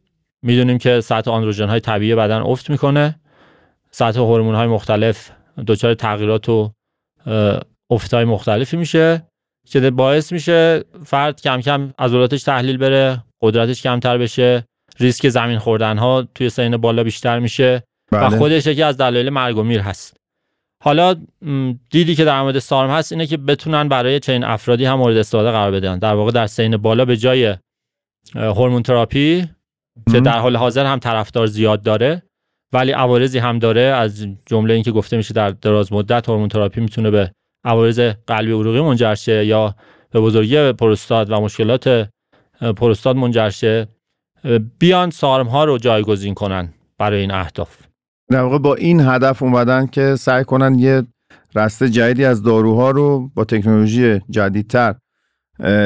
می‌دونیم 0.41 0.77
که 0.77 1.01
سطح 1.01 1.31
آندروژن 1.31 1.67
های 1.69 1.79
طبیعی 1.79 2.15
بدن 2.15 2.41
افت 2.41 2.69
می‌کنه. 2.69 3.19
سطح 3.91 4.19
هورمون 4.19 4.55
های 4.55 4.67
مختلف 4.67 5.31
دچار 5.67 5.93
تغییرات 5.93 6.49
و 6.49 6.71
افت 7.89 8.13
های 8.13 8.25
مختلفی 8.25 8.77
میشه 8.77 9.27
که 9.65 9.91
باعث 9.91 10.31
میشه 10.31 10.83
فرد 11.05 11.41
کم 11.41 11.61
کم 11.61 11.93
عضلاتش 11.99 12.43
تحلیل 12.43 12.77
بره 12.77 13.23
قدرتش 13.41 13.81
کمتر 13.81 14.17
بشه 14.17 14.65
ریسک 14.99 15.29
زمین 15.29 15.59
خوردن 15.59 15.97
ها 15.97 16.27
توی 16.35 16.49
سن 16.49 16.77
بالا 16.77 17.03
بیشتر 17.03 17.39
میشه 17.39 17.83
بله. 18.11 18.27
و 18.27 18.37
خودش 18.37 18.67
یکی 18.67 18.83
از 18.83 18.97
دلایل 18.97 19.29
مرگ 19.29 19.57
و 19.57 19.63
میر 19.63 19.79
هست. 19.81 20.16
حالا 20.83 21.15
دیدی 21.89 22.15
که 22.15 22.25
در 22.25 22.41
مورد 22.41 22.59
سارم 22.59 22.89
هست 22.89 23.11
اینه 23.11 23.27
که 23.27 23.37
بتونن 23.37 23.87
برای 23.87 24.19
چنین 24.19 24.43
افرادی 24.43 24.85
هم 24.85 24.95
مورد 24.95 25.17
استفاده 25.17 25.51
قرار 25.51 25.71
بدن. 25.71 25.99
در 25.99 26.13
واقع 26.13 26.31
در 26.31 26.47
سین 26.47 26.77
بالا 26.77 27.05
به 27.05 27.17
جای 27.17 27.55
هورمون 28.35 28.83
تراپی 28.83 29.49
که 30.11 30.19
در 30.19 30.39
حال 30.39 30.55
حاضر 30.55 30.85
هم 30.85 30.99
طرفدار 30.99 31.47
زیاد 31.47 31.83
داره 31.83 32.23
ولی 32.73 32.91
عوارضی 32.91 33.39
هم 33.39 33.59
داره 33.59 33.81
از 33.81 34.27
جمله 34.45 34.73
اینکه 34.73 34.91
گفته 34.91 35.17
میشه 35.17 35.33
در 35.33 35.49
دراز 35.49 35.93
مدت 35.93 36.29
هورمون 36.29 36.49
تراپی 36.49 36.81
می‌تونه 36.81 37.11
به 37.11 37.31
عوارض 37.65 37.99
قلبی 37.99 38.51
عروقی 38.51 38.81
منجر 38.81 39.15
شه 39.15 39.45
یا 39.45 39.75
به 40.11 40.19
بزرگی 40.19 40.71
پروستات 40.71 41.29
و 41.29 41.41
مشکلات 41.41 42.09
پروستات 42.77 43.15
منجر 43.15 43.49
شه. 43.49 43.87
بیان 44.79 45.09
سارم 45.09 45.47
ها 45.47 45.63
رو 45.63 45.77
جایگزین 45.77 46.33
کنن 46.33 46.73
برای 46.97 47.19
این 47.19 47.31
اهداف. 47.31 47.86
در 48.29 48.41
واقع 48.41 48.57
با 48.57 48.75
این 48.75 48.99
هدف 48.99 49.43
اومدن 49.43 49.87
که 49.87 50.15
سعی 50.15 50.43
کنن 50.43 50.79
یه 50.79 51.03
رسته 51.55 51.89
جدیدی 51.89 52.25
از 52.25 52.43
داروها 52.43 52.91
رو 52.91 53.31
با 53.35 53.43
تکنولوژی 53.43 54.21
جدیدتر 54.29 54.95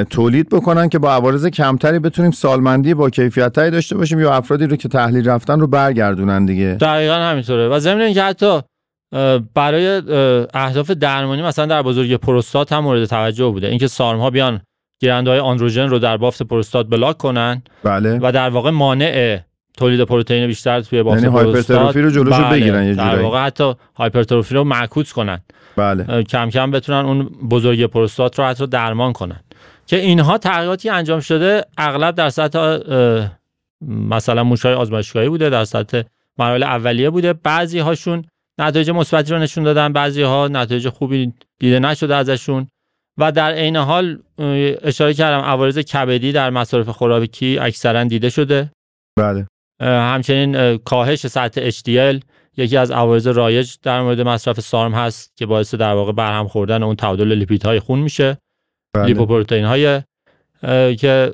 تولید 0.09 0.49
بکنن 0.49 0.89
که 0.89 0.99
با 0.99 1.11
عوارض 1.11 1.45
کمتری 1.45 1.99
بتونیم 1.99 2.31
سالمندی 2.31 2.93
با 2.93 3.09
کیفیتتری 3.09 3.71
داشته 3.71 3.97
باشیم 3.97 4.19
یا 4.19 4.33
افرادی 4.33 4.67
رو 4.67 4.75
که 4.75 4.87
تحلیل 4.89 5.29
رفتن 5.29 5.59
رو 5.59 5.67
برگردونن 5.67 6.45
دیگه. 6.45 6.77
دقیقا 6.81 7.13
همینطوره. 7.13 7.67
و 7.67 7.79
ضمن 7.79 8.01
اینکه 8.01 8.23
حتی 8.23 8.61
برای 9.53 10.01
اهداف 10.53 10.91
درمانی 10.91 11.41
مثلا 11.41 11.65
در 11.65 11.81
بزرگی 11.81 12.17
پروستات 12.17 12.73
هم 12.73 12.79
مورد 12.79 13.05
توجه 13.05 13.49
بوده. 13.49 13.67
اینکه 13.67 13.87
SARM 13.87 14.19
ها 14.19 14.29
بیان 14.29 14.61
گیرنده 15.01 15.29
های 15.29 15.39
آندروژن 15.39 15.89
رو 15.89 15.99
در 15.99 16.17
بافت 16.17 16.43
پروستات 16.43 16.89
بلاک 16.89 17.17
کنن 17.17 17.61
بله. 17.83 18.19
و 18.21 18.31
در 18.31 18.49
واقع 18.49 18.69
مانع 18.69 19.39
تولید 19.77 20.01
پروتئین 20.01 20.47
بیشتر 20.47 20.81
توی 20.81 21.03
بافت 21.03 21.23
یعنی 21.23 21.35
hypertrophy 21.35 22.01
رو 22.01 22.11
جلوشو 22.11 22.41
بله. 22.41 22.59
بگیرن 22.59 22.85
یه 22.85 22.95
در 22.95 23.19
واقع 23.19 23.45
حتی 23.45 23.73
hypertrophy 23.95 24.55
رو 24.55 24.63
معکوس 24.63 25.13
کنن. 25.13 25.39
بله. 25.75 26.23
کم 26.23 26.49
کم 26.49 26.71
بتونن 26.71 27.05
اون 27.05 27.23
بزرگی 27.49 27.87
پروستات 27.87 28.39
رو 28.39 28.45
حتی 28.45 28.67
درمان 28.67 29.13
کنن. 29.13 29.39
که 29.85 29.97
اینها 29.97 30.37
تغییراتی 30.37 30.89
انجام 30.89 31.19
شده 31.19 31.65
اغلب 31.77 32.15
در 32.15 32.29
سطح 32.29 32.77
مثلا 33.87 34.43
موشای 34.43 34.73
آزمایشگاهی 34.73 35.29
بوده 35.29 35.49
در 35.49 35.63
سطح 35.63 36.01
مراحل 36.37 36.63
اولیه 36.63 37.09
بوده. 37.09 37.33
بعضی 37.33 37.79
هاشون 37.79 38.25
نتایج 38.59 38.89
مثبتی 38.89 39.31
رو 39.31 39.39
نشون 39.39 39.63
دادن 39.63 39.93
بعضی 39.93 40.21
ها 40.21 40.47
نتایج 40.47 40.89
خوبی 40.89 41.33
دیده 41.59 41.79
نشده 41.79 42.15
ازشون. 42.15 42.67
و 43.17 43.31
در 43.31 43.51
عین 43.51 43.75
حال 43.75 44.19
اشاره 44.83 45.13
کردم 45.13 45.45
عوارض 45.45 45.79
کبدی 45.79 46.31
در 46.31 46.49
مصارف 46.49 46.89
خوراکی 46.89 47.57
اکثرا 47.59 48.03
دیده 48.03 48.29
شده. 48.29 48.71
بله. 49.19 49.47
همچنین 49.81 50.77
کاهش 50.77 51.27
سطح 51.27 51.69
HDL 51.69 52.19
یکی 52.57 52.77
از 52.77 52.91
عوارض 52.91 53.27
رایج 53.27 53.75
در 53.83 54.01
مورد 54.01 54.21
مصرف 54.21 54.59
سارم 54.59 54.93
هست 54.93 55.37
که 55.37 55.45
باعث 55.45 55.75
در 55.75 55.93
واقع 55.93 56.11
برهم 56.11 56.47
خوردن 56.47 56.83
اون 56.83 56.95
تعادل 56.95 57.33
لیپیدهای 57.33 57.79
خون 57.79 57.99
میشه. 57.99 58.37
بله. 58.93 59.05
لیپوپروتئین 59.05 59.65
های 59.65 60.01
که 60.95 61.33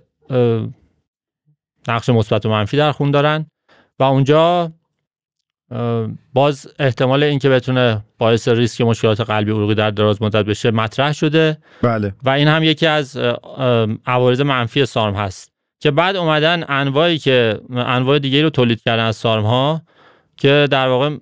نقش 1.88 2.10
مثبت 2.10 2.46
و 2.46 2.50
منفی 2.50 2.78
در 2.78 2.92
خون 2.92 3.12
دارن. 3.12 3.46
و 4.00 4.04
اونجا 4.04 4.72
باز 6.34 6.68
احتمال 6.80 7.24
اینکه 7.24 7.50
بتونه 7.50 8.04
باعث 8.18 8.48
ریسک 8.48 8.82
مشکلات 8.82 9.22
قلبی 9.22 9.52
عروقی 9.52 9.76
در 9.76 9.92
دراز 9.92 10.22
مدت 10.22 10.46
بشه 10.46 10.72
مطرح 10.72 11.14
شده. 11.14 11.58
بله. 11.82 12.14
و 12.24 12.30
این 12.30 12.48
هم 12.48 12.64
یکی 12.64 12.88
از 12.88 13.18
عوارض 14.06 14.42
منفی 14.42 14.86
سارم 14.86 15.16
هست. 15.16 15.57
که 15.80 15.92
بعد 15.92 16.16
اومدن 16.16 16.64
انواعی 16.68 17.18
که 17.18 17.60
انواع 17.70 18.20
دیگه 18.20 18.42
رو 18.42 18.50
تولید 18.50 18.82
کردن 18.82 19.04
از 19.04 19.16
سارم 19.16 19.46
ها 19.46 19.82
که 20.38 20.68
در 20.72 20.88
واقع 20.88 21.18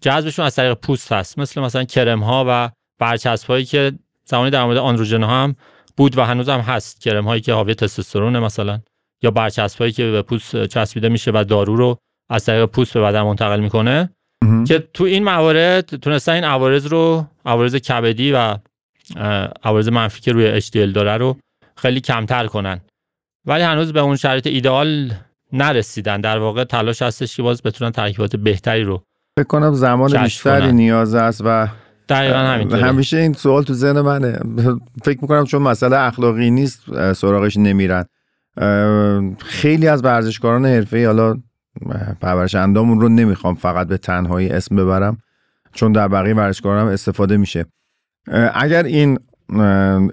جذبشون 0.00 0.44
از 0.44 0.56
طریق 0.56 0.74
پوست 0.74 1.12
هست. 1.12 1.38
مثل 1.38 1.60
مثلا 1.60 1.84
کرم 1.84 2.22
ها 2.22 2.44
و 2.48 2.70
برچسب 2.98 3.48
هایی 3.48 3.64
که 3.64 3.92
زمانی 4.24 4.50
در 4.50 4.64
مورد 4.64 4.76
آندروژن 4.76 5.22
ها 5.22 5.42
هم 5.42 5.56
بود 5.96 6.18
و 6.18 6.22
هنوز 6.22 6.48
هم 6.48 6.60
هست. 6.60 7.00
کرم 7.00 7.24
هایی 7.24 7.40
که 7.40 7.52
حاوی 7.52 7.74
تستوسترون 7.74 8.38
مثلا 8.38 8.80
یا 9.22 9.30
برچسب 9.30 9.78
هایی 9.78 9.92
که 9.92 10.10
به 10.10 10.22
پوست 10.22 10.66
چسبیده 10.66 11.08
میشه 11.08 11.30
و 11.34 11.44
دارو 11.48 11.76
رو 11.76 11.98
از 12.30 12.44
طریق 12.44 12.64
پوست 12.64 12.94
به 12.94 13.00
بدن 13.00 13.22
منتقل 13.22 13.60
می‌کنه. 13.60 14.10
که 14.66 14.78
تو 14.78 15.04
این 15.04 15.24
موارد 15.24 15.84
تونستن 15.84 16.32
این 16.32 16.44
عوارض 16.44 16.86
رو 16.86 17.26
عوارض 17.46 17.76
کبدی 17.76 18.32
و 18.32 18.56
عوارض 19.64 19.88
منفی 19.88 20.20
که 20.20 20.32
روی 20.32 20.60
HDL 20.60 20.92
داره 20.94 21.16
رو 21.16 21.36
خیلی 21.76 22.00
کمتر 22.00 22.46
کنن. 22.46 22.80
ولی 23.46 23.62
هنوز 23.62 23.92
به 23.92 24.00
اون 24.00 24.16
شرایط 24.16 24.46
ایدئال 24.46 25.12
نرسیدن. 25.52 26.20
در 26.20 26.38
واقع 26.38 26.64
تلاش 26.64 27.02
هستش 27.02 27.36
که 27.36 27.42
باز 27.42 27.62
بتونن 27.62 27.90
ترکیبات 27.90 28.36
بهتری 28.36 28.84
رو 28.84 29.02
فکر 29.36 29.46
کنم 29.46 29.74
زمان 29.74 30.22
بیشتری 30.22 30.72
نیاز 30.72 31.14
است 31.14 31.42
و 31.44 31.68
دقیقا 32.08 32.38
همینطوره. 32.38 32.82
همیشه 32.82 33.16
این 33.16 33.32
سوال 33.32 33.62
تو 33.62 33.74
ذهن 33.74 34.00
منه. 34.00 34.38
فکر 35.04 35.18
می‌کنم 35.22 35.44
چون 35.44 35.62
مسئله 35.62 35.96
اخلاقی 35.96 36.50
نیست 36.50 37.12
سراغش 37.12 37.56
نمیرن. 37.56 38.04
خیلی 39.38 39.88
از 39.88 40.04
ورزشکاران 40.04 40.66
حرفه‌ای 40.66 41.04
حالا 41.04 41.36
پرورش 42.20 42.54
اندامون 42.54 43.00
رو 43.00 43.08
نمی‌خوام 43.08 43.54
فقط 43.54 43.86
به 43.88 43.98
تنهایی 43.98 44.48
اسم 44.48 44.76
ببرم 44.76 45.18
چون 45.72 45.92
در 45.92 46.08
بقیه 46.08 46.34
ورزشکاران 46.34 46.86
هم 46.86 46.92
استفاده 46.92 47.36
میشه. 47.36 47.66
اگر 48.54 48.82
این 48.82 49.18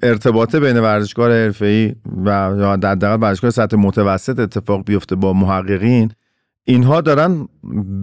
ارتباط 0.03 0.55
بین 0.55 0.79
ورزشکار 0.79 1.31
حرفه‌ای 1.31 1.95
و 2.25 2.29
یا 2.57 2.71
حداقل 2.71 3.21
ورزشکار 3.21 3.51
سطح 3.51 3.77
متوسط 3.77 4.39
اتفاق 4.39 4.85
بیفته 4.85 5.15
با 5.15 5.33
محققین 5.33 6.11
اینها 6.67 7.01
دارن 7.01 7.47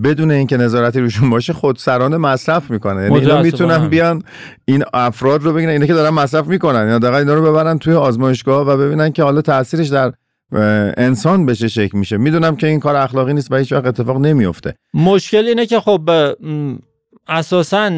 بدون 0.05 0.31
اینکه 0.31 0.57
نظارتی 0.57 1.01
روشون 1.01 1.31
باشه 1.31 1.53
خودسرانه 1.53 2.17
مصرف 2.17 2.71
می‌کنن. 2.71 3.03
یعنی 3.03 3.19
اینا 3.19 3.43
می‌تونن 3.43 3.89
بیان 3.89 4.23
این 4.65 4.85
افراد 4.95 5.43
رو 5.43 5.53
بگیرن 5.53 5.73
اینا 5.73 5.87
که 5.87 5.95
دارن 5.95 6.15
مصرف 6.15 6.47
می‌کنن. 6.47 6.89
یا 6.89 7.01
یعنی 7.03 7.17
اینا 7.17 7.35
رو 7.35 7.43
ببرن 7.43 7.79
توی 7.79 7.95
آزمایشگاه 7.95 8.67
و 8.67 8.77
ببینن 8.77 9.13
که 9.13 9.23
حالا 9.23 9.43
تاثیرش 9.43 9.89
در 9.89 10.13
انسان 10.97 11.47
بشه 11.47 11.69
شکل 11.69 11.99
میشه. 11.99 12.17
می‌دونم 12.17 12.57
که 12.57 12.67
این 12.67 12.81
کار 12.81 12.97
اخلاقی 12.97 13.35
نیست 13.35 13.53
و 13.53 13.57
هیچ 13.57 13.73
وقت 13.73 13.87
اتفاق 13.87 14.19
نمیفته 14.19 14.75
مشکل 14.95 15.45
اینه 15.45 15.67
که 15.67 15.81
خب 15.81 16.11
اساسا 17.29 17.91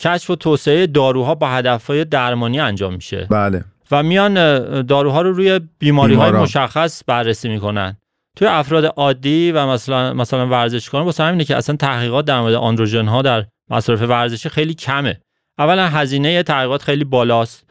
کشف 0.00 0.30
و 0.30 0.36
توسعه 0.36 0.86
داروها 0.86 1.34
با 1.34 1.48
هدفهای 1.48 2.04
درمانی 2.04 2.60
انجام 2.60 2.94
میشه. 2.94 3.26
بله. 3.30 3.64
و 3.90 4.02
میان 4.02 4.34
داروها 4.82 5.22
رو 5.22 5.32
روی 5.32 5.60
بیماری 5.78 6.14
های 6.14 6.30
مشخص 6.30 7.02
بررسی 7.06 7.48
می‌کنن. 7.48 7.96
توی 8.36 8.48
افراد 8.48 8.84
عادی 8.84 9.52
و 9.52 9.66
مثلا 9.66 10.14
مثلا 10.14 10.46
ورزشکاران 10.46 11.06
واسه 11.06 11.24
همینه 11.24 11.44
که 11.44 11.56
اصلا 11.56 11.76
تحقیقات 11.76 12.24
در 12.24 12.40
مورد 12.40 12.54
آندروژن 12.54 13.06
ها 13.06 13.22
در 13.22 13.44
مصرف 13.70 14.02
ورزشی 14.02 14.48
خیلی 14.48 14.74
کمه. 14.74 15.20
اولا 15.58 15.88
هزینه 15.88 16.42
تحقیقات 16.42 16.82
خیلی 16.82 17.04
بالاست 17.04 17.66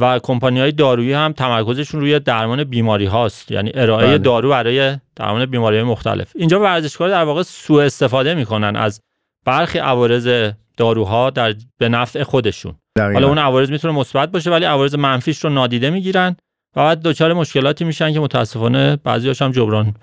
و 0.00 0.18
کمپانی 0.18 0.60
های 0.60 0.72
دارویی 0.72 1.12
هم 1.12 1.32
تمرکزشون 1.32 2.00
روی 2.00 2.18
درمان 2.18 2.64
بیماری 2.64 3.06
هاست. 3.06 3.50
یعنی 3.50 3.70
ارائه 3.74 4.06
بله. 4.06 4.18
دارو 4.18 4.50
برای 4.50 4.96
درمان 5.16 5.46
بیماری 5.46 5.76
های 5.76 5.86
مختلف. 5.86 6.32
اینجا 6.34 6.60
ورزشکار 6.60 7.08
در 7.08 7.24
واقع 7.24 7.42
سوء 7.42 7.84
استفاده 7.84 8.34
می‌کنن 8.34 8.76
از 8.76 9.00
برخی 9.44 9.78
عوارض 9.78 10.50
داروها 10.78 11.30
در 11.30 11.54
به 11.78 11.88
نفع 11.88 12.22
خودشون. 12.22 12.74
دقیقا. 12.96 13.12
حالا 13.12 13.28
اون 13.28 13.38
عوارض 13.38 13.70
می‌تونه 13.70 13.94
مثبت 13.94 14.30
باشه 14.30 14.50
ولی 14.50 14.64
عوارض 14.64 14.94
منفیش 14.94 15.44
رو 15.44 15.50
نادیده 15.50 15.90
می‌گیرن 15.90 16.36
و 16.76 16.84
بعد 16.84 17.02
دچار 17.02 17.32
مشکلاتی 17.32 17.84
میشن 17.84 18.12
که 18.12 18.20
متاسفانه 18.20 18.96
بعضیاش 18.96 19.42
هم 19.42 19.52
جبران 19.52 19.94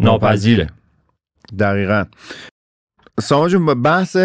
ناپذیره. 0.00 0.70
دقیقا. 1.58 2.04
ساما 3.20 3.48
جون 3.48 3.82
بحث 3.82 4.16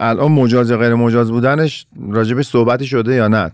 الان 0.00 0.32
مجاز 0.32 0.70
یا 0.70 0.78
غیر 0.78 0.94
مجاز 0.94 1.30
بودنش 1.30 1.86
راجبش 2.10 2.46
صحبتی 2.46 2.86
شده 2.86 3.14
یا 3.14 3.28
نه؟ 3.28 3.52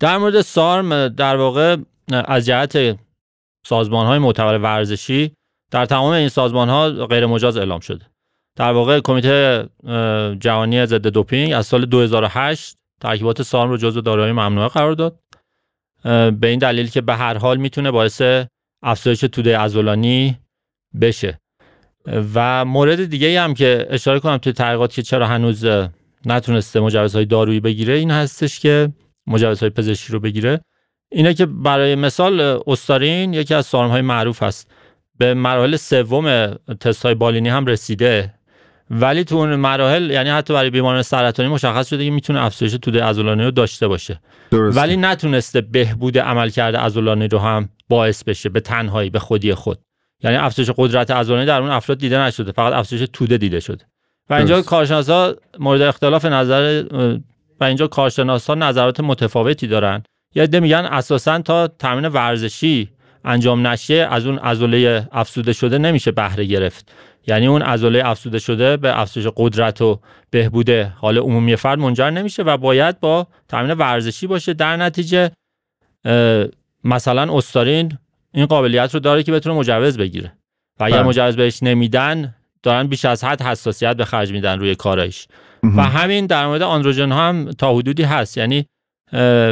در 0.00 0.18
مورد 0.18 0.40
سارم 0.40 1.08
در 1.08 1.36
واقع 1.36 1.76
از 2.12 2.46
جهت 2.46 2.98
سازمان 3.66 4.06
های 4.06 4.18
معتبر 4.18 4.58
ورزشی 4.58 5.32
در 5.70 5.86
تمام 5.86 6.12
این 6.12 6.28
سازمان 6.28 6.68
ها 6.68 6.90
غیر 6.90 7.26
مجاز 7.26 7.56
اعلام 7.56 7.80
شده. 7.80 8.06
در 8.58 8.72
واقع 8.72 9.00
کمیته 9.00 9.68
جهانی 10.40 10.86
ضد 10.86 11.06
دوپینگ 11.06 11.52
از 11.52 11.66
سال 11.66 11.86
2008 11.86 12.76
ترکیبات 13.00 13.42
سارم 13.42 13.70
رو 13.70 13.76
جزو 13.76 14.00
داروهای 14.00 14.32
ممنوعه 14.32 14.68
قرار 14.68 14.92
داد. 14.92 15.20
به 16.40 16.48
این 16.48 16.58
دلیل 16.58 16.90
که 16.90 17.00
به 17.00 17.14
هر 17.14 17.38
حال 17.38 17.56
می‌تونه 17.56 17.90
باعث 17.90 18.22
افزایش 18.82 19.20
توده 19.20 19.58
عضلانی 19.58 20.38
بشه. 21.00 21.40
و 22.34 22.64
مورد 22.64 23.04
دیگه 23.04 23.40
هم 23.40 23.54
که 23.54 23.86
اشاره 23.90 24.20
کنم 24.20 24.36
توی 24.36 24.52
تحقیقات 24.52 24.92
که 24.92 25.02
چرا 25.02 25.26
هنوز 25.26 25.66
نتونسته 26.26 26.80
مجوزهای 26.80 27.24
دارویی 27.24 27.60
بگیره 27.60 27.94
این 27.94 28.10
هستش 28.10 28.60
که 28.60 28.92
مجوزهای 29.26 29.70
پزشکی 29.70 30.12
رو 30.12 30.20
بگیره. 30.20 30.60
اینه 31.12 31.34
که 31.34 31.46
برای 31.46 31.94
مثال 31.94 32.62
استارین 32.66 33.34
یکی 33.34 33.54
از 33.54 33.66
سارم 33.66 33.90
های 33.90 34.02
معروف 34.02 34.42
است. 34.42 34.70
به 35.18 35.34
مراحل 35.34 35.76
سوم 35.76 36.54
تست 36.80 37.02
های 37.02 37.14
بالینی 37.14 37.48
هم 37.48 37.66
رسیده. 37.66 38.37
ولی 38.90 39.24
تو 39.24 39.36
اون 39.36 39.56
مراحل 39.56 40.10
یعنی 40.10 40.30
حتی 40.30 40.54
برای 40.54 40.70
بیماران 40.70 41.02
سرطانی 41.02 41.48
مشخص 41.48 41.88
شده 41.88 42.04
که 42.04 42.10
می‌تونه 42.10 42.44
افزایش 42.44 42.72
توده 42.72 43.04
عضلانی 43.04 43.44
رو 43.44 43.50
داشته 43.50 43.88
باشه 43.88 44.20
درسته. 44.50 44.80
ولی 44.80 44.96
نتونسته 44.96 45.60
بهبود 45.60 46.18
عملکرد 46.18 46.76
عضلانی 46.76 47.28
رو 47.28 47.38
هم 47.38 47.68
باعث 47.88 48.24
بشه 48.24 48.48
به 48.48 48.60
تنهایی 48.60 49.10
به 49.10 49.18
خودی 49.18 49.54
خود 49.54 49.78
یعنی 50.22 50.36
افزایش 50.36 50.70
قدرت 50.76 51.10
عضلانی 51.10 51.46
در 51.46 51.60
اون 51.60 51.70
افراد 51.70 51.98
دیده 51.98 52.18
نشده 52.18 52.52
فقط 52.52 52.72
افزایش 52.72 53.08
توده 53.12 53.38
دیده 53.38 53.60
شده 53.60 53.84
و 54.30 54.34
اینجا. 54.34 54.62
کارشناسا 54.62 55.34
مورد 55.58 55.82
اختلاف 55.82 56.24
نظر 56.24 56.84
و 57.60 57.64
اینجا 57.64 57.86
کارشناسا 57.86 58.54
نظرات 58.54 59.00
متفاوتی 59.00 59.66
دارن 59.66 60.02
یه 60.34 60.42
عده 60.42 60.60
میگن 60.60 60.88
اساسا 60.90 61.38
تا 61.38 61.68
تمرین 61.68 62.06
ورزشی 62.06 62.88
انجام 63.24 63.66
نشه 63.66 64.08
از 64.10 64.26
اون 64.26 64.38
عضله 64.38 65.08
افسوده 65.12 65.52
شده 65.52 65.78
نمیشه 65.78 66.10
بهره 66.10 66.44
گرفت. 66.44 66.92
یعنی 67.26 67.46
اون 67.46 67.62
عضله 67.62 68.02
افسوده 68.04 68.38
شده 68.38 68.76
به 68.76 69.00
افزایش 69.00 69.26
قدرت 69.36 69.82
و 69.82 70.00
بهبود 70.30 70.70
حال 70.70 71.18
عمومی 71.18 71.56
فرد 71.56 71.78
منجر 71.78 72.10
نمیشه 72.10 72.42
و 72.42 72.56
باید 72.56 73.00
با 73.00 73.26
تمرین 73.48 73.72
ورزشی 73.72 74.26
باشه. 74.26 74.54
در 74.54 74.76
نتیجه 74.76 75.30
مثلا 76.84 77.36
استارین 77.36 77.98
این 78.32 78.46
قابلیت 78.46 78.94
رو 78.94 79.00
داره 79.00 79.22
که 79.22 79.32
بتونه 79.32 79.58
مجوز 79.58 79.98
بگیره. 79.98 80.32
و 80.80 80.84
اگر 80.84 80.96
بله. 80.96 81.08
مجوز 81.08 81.36
بهش 81.36 81.62
نمیدن 81.62 82.34
دارن 82.62 82.86
بیش 82.86 83.04
از 83.04 83.24
حد 83.24 83.42
حساسیت 83.42 83.96
به 83.96 84.04
خرج 84.04 84.32
میدن 84.32 84.58
روی 84.58 84.74
کارش. 84.74 85.28
و. 85.76 85.82
همین 85.82 86.26
در 86.26 86.46
مورد 86.46 86.62
آندروژن 86.62 87.12
ها 87.12 87.28
هم 87.28 87.50
تا 87.52 87.74
حدودی 87.74 88.02
هست. 88.02 88.38
یعنی 88.38 88.66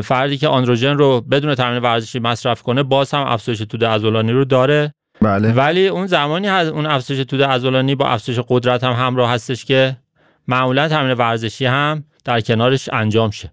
فردی 0.05 0.37
که 0.37 0.49
آندروژن 0.49 0.99
رو 0.99 1.21
بدون 1.21 1.55
تمرین 1.55 1.83
ورزشی 1.83 2.19
مصرف 2.19 2.63
کنه 2.63 2.83
باز 2.83 3.11
هم 3.15 3.27
افزایش 3.27 3.59
توده 3.59 3.89
عضلانی 3.89 4.33
رو 4.33 4.45
داره. 4.45 4.95
بله. 5.21 5.53
ولی 5.53 5.89
اون 5.89 6.07
زمانی 6.07 6.47
هست 6.47 6.71
اون 6.71 6.87
افزایش 6.87 7.25
توده 7.25 7.47
عضلانی 7.47 7.95
با 7.95 8.07
افزایش 8.07 8.41
قدرت 8.49 8.85
هم 8.85 8.93
همراه 8.93 9.31
هستش 9.31 9.65
که 9.65 9.97
معمولا 10.49 10.89
تمرین 10.89 11.13
ورزشی 11.13 11.67
هم 11.67 12.05
در 12.25 12.41
کنارش 12.41 12.89
انجام 12.93 13.31
شه. 13.31 13.53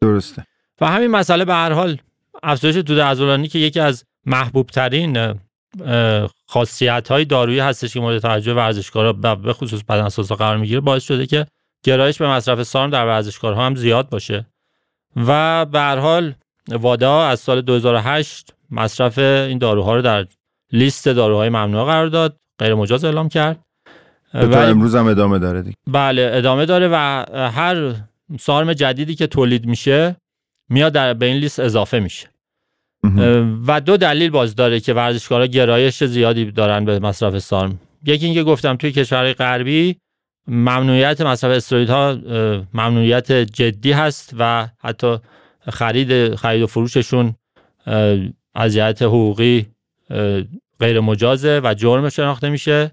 درسته. 0.00 0.44
و 0.80 0.86
همین 0.86 1.10
مسئله 1.10 1.44
به 1.44 1.54
هر 1.54 1.72
حال 1.72 1.98
افزایش 2.42 2.74
توده 2.74 3.04
عضلانی 3.04 3.48
که 3.48 3.58
یکی 3.58 3.80
از 3.80 4.04
محبوب 4.26 4.66
ترین 4.66 5.34
خاصیت 6.46 7.08
های 7.08 7.24
دارویی 7.24 7.58
هستش 7.58 7.94
که 7.94 8.00
مورد 8.00 8.18
توجه 8.18 8.54
ورزشکارا 8.54 9.12
به 9.12 9.52
خصوص 9.52 9.82
بدنسازا 9.82 10.34
قرار 10.34 10.56
می‌گیره 10.56 10.80
باعث 10.80 11.02
شده 11.02 11.26
که 11.26 11.46
گرایش 11.84 12.18
به 12.18 12.28
مصرف 12.28 12.62
سارم 12.62 12.90
در 12.90 13.06
ورزشکارها 13.06 13.66
هم 13.66 13.74
زیاد 13.74 14.08
باشه. 14.08 14.46
و 15.26 15.64
به 15.64 15.78
هر 15.80 15.96
حال 15.96 16.34
وادا 16.68 17.22
از 17.26 17.40
سال 17.40 17.60
2008 17.60 18.54
مصرف 18.70 19.18
این 19.18 19.58
داروها 19.58 19.96
رو 19.96 20.02
در 20.02 20.26
لیست 20.72 21.08
داروهای 21.08 21.48
ممنوع 21.48 21.84
قرار 21.84 22.06
داد 22.06 22.36
غیر 22.58 22.74
مجاز 22.74 23.04
اعلام 23.04 23.28
کرد. 23.28 23.58
تا 24.32 24.38
ولی- 24.38 24.56
امروز 24.56 24.94
هم 24.94 25.06
ادامه 25.06 25.38
داره 25.38 25.62
دیگه. 25.62 25.76
بله 25.86 26.30
ادامه 26.34 26.66
داره 26.66 26.88
و 26.92 27.24
هر 27.54 27.94
سارم 28.40 28.72
جدیدی 28.72 29.14
که 29.14 29.26
تولید 29.26 29.66
میشه 29.66 30.16
میاد 30.70 30.92
در 30.92 31.14
به 31.14 31.26
این 31.26 31.36
لیست 31.36 31.60
اضافه 31.60 31.98
میشه. 32.00 32.28
و 33.66 33.80
دو 33.80 33.96
دلیل 33.96 34.30
باز 34.30 34.54
داره 34.54 34.80
که 34.80 34.94
ورزشکارا 34.94 35.46
گرایش 35.46 36.04
زیادی 36.04 36.50
دارن 36.50 36.84
به 36.84 36.98
مصرف 36.98 37.38
سارم 37.38 37.80
یکی 38.04 38.24
اینکه 38.26 38.42
گفتم 38.42 38.76
توی 38.76 38.92
کشورهای 38.92 39.34
غربی 39.34 39.96
ممنوعیت 40.48 41.20
مصرف 41.20 41.56
استروئیدها 41.56 42.08
اه، 42.10 42.62
ممنوعیت 42.74 43.32
جدی 43.32 43.92
هست 43.92 44.34
و 44.38 44.68
حتی 44.80 45.16
خرید 45.68 46.34
خرید 46.34 46.62
و 46.62 46.66
فروششون 46.66 47.34
از 48.54 48.74
جهت 48.74 49.02
حقوقی 49.02 49.66
غیر 50.80 51.00
مجازه 51.00 51.60
و 51.64 51.74
جرم 51.74 52.08
شناخته 52.08 52.48
میشه 52.48 52.90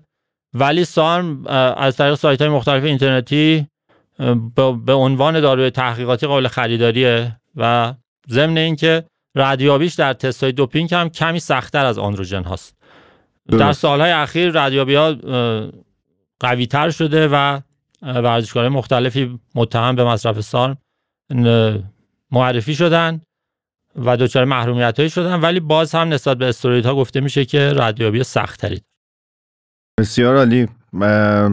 ولی 0.53 0.85
سارم 0.85 1.47
از 1.77 1.97
طریق 1.97 2.15
سایت 2.15 2.41
های 2.41 2.49
مختلف 2.49 2.83
اینترنتی 2.83 3.67
به- 4.85 4.93
عنوان 4.93 5.39
داروی 5.41 5.69
تحقیقاتی 5.69 6.27
قابل 6.27 6.47
خریداریه 6.47 7.35
و 7.55 7.93
ضمن 8.29 8.57
اینکه 8.57 9.03
ردیابیش 9.35 9.93
در 9.93 10.13
تست 10.13 10.43
های 10.43 10.51
دوپینگ 10.51 10.93
هم 10.93 11.09
کمی 11.09 11.39
سختتر 11.39 11.85
از 11.85 11.97
آندروژن 11.97 12.43
هاست. 12.43 12.75
در 13.57 13.73
سالهای 13.73 14.11
اخیر 14.11 14.51
ردیابی 14.61 14.95
ها 14.95 15.15
قوی 16.39 16.67
تر 16.67 16.89
شده 16.89 17.27
و 17.27 17.59
ورزشکارهای 18.01 18.73
مختلفی 18.73 19.39
متهم 19.55 19.95
به 19.95 20.03
مصرف 20.03 20.55
اه، 20.55 20.75
معرفی 22.31 22.75
شدن 22.75 23.21
و 23.95 24.17
دچار 24.17 24.45
محرومیت 24.45 24.97
هایی 24.97 25.09
شدن. 25.09 25.41
ولی 25.41 25.59
باز 25.59 25.95
هم 25.95 26.13
نسبت 26.13 26.37
به 26.37 26.45
استروئیدها 26.45 26.95
گفته 26.95 27.21
میشه 27.21 27.45
که 27.45 27.73
ردیابی 27.75 28.23
سخت 28.23 28.59
تری 28.59 28.81
بسیار 29.99 30.37
عالی. 30.37 30.67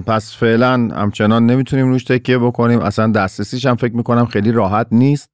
پس 0.07 0.37
فعلا 0.37 0.73
همچنان 0.73 1.47
نمی‌تونیم 1.47 1.89
روش 1.89 2.05
تکیه 2.05 2.39
بکنیم. 2.39 2.81
اصلا 2.81 3.13
دسترسیش 3.13 3.67
هم 3.67 3.77
فکر 3.77 3.97
می‌کنم 3.97 4.27
خیلی 4.27 4.53
راحت 4.53 4.87
نیست. 4.91 5.31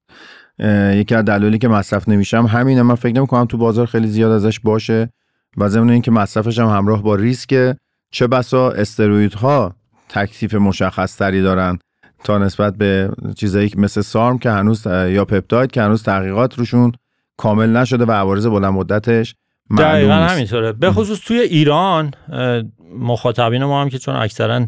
یکی 0.93 1.15
از 1.15 1.25
دلایلی 1.25 1.59
که 1.59 1.69
مصرف 1.69 2.09
نمیشم 2.09 2.47
همینه. 2.47 2.83
من 2.83 2.95
فکر 2.95 3.15
نمی‌کنم 3.15 3.45
تو 3.45 3.59
بازار 3.59 3.87
خیلی 3.87 4.09
زیاد 4.09 4.33
ازش 4.33 4.61
باشه 4.61 5.13
و 5.57 5.69
ضمن 5.69 5.91
اینکه 5.91 6.11
مصرفش 6.11 6.59
هم 6.59 6.69
همراه 6.69 7.03
با 7.03 7.15
ریسک 7.15 7.77
چه 8.11 8.27
بسا 8.27 8.71
استروئیدها 8.71 9.75
تکلیف 10.09 10.55
مشخص 10.55 11.17
تری 11.17 11.43
دارن 11.43 11.79
تا 12.25 12.39
نسبت 12.39 12.77
به 12.77 13.11
چیزایی 13.37 13.69
که 13.69 13.79
مثل 13.79 14.01
سارم 14.01 14.39
که 14.39 14.51
هنوز 14.51 14.87
یا 14.87 15.25
پپتاید 15.25 15.71
که 15.71 15.83
هنوز 15.83 16.03
تحقیقات 16.03 16.59
روشون 16.59 16.93
کامل 17.37 17.77
نشده 17.77 18.05
و 18.05 18.13
عوارض 18.13 18.47
بلند 18.47 18.73
مدتش 18.73 19.35
معلوم 19.71 19.93
دقیقا. 19.93 20.15
همینطوره 20.15 20.73
به 20.73 20.93
خصوص 20.93 21.21
توی 21.21 21.41
ایران 21.41 22.11
مخاطبین 22.99 23.65
ما 23.65 23.83
هم 23.83 23.89
که 23.89 23.99
چون 23.99 24.17
اکثرا 24.17 24.67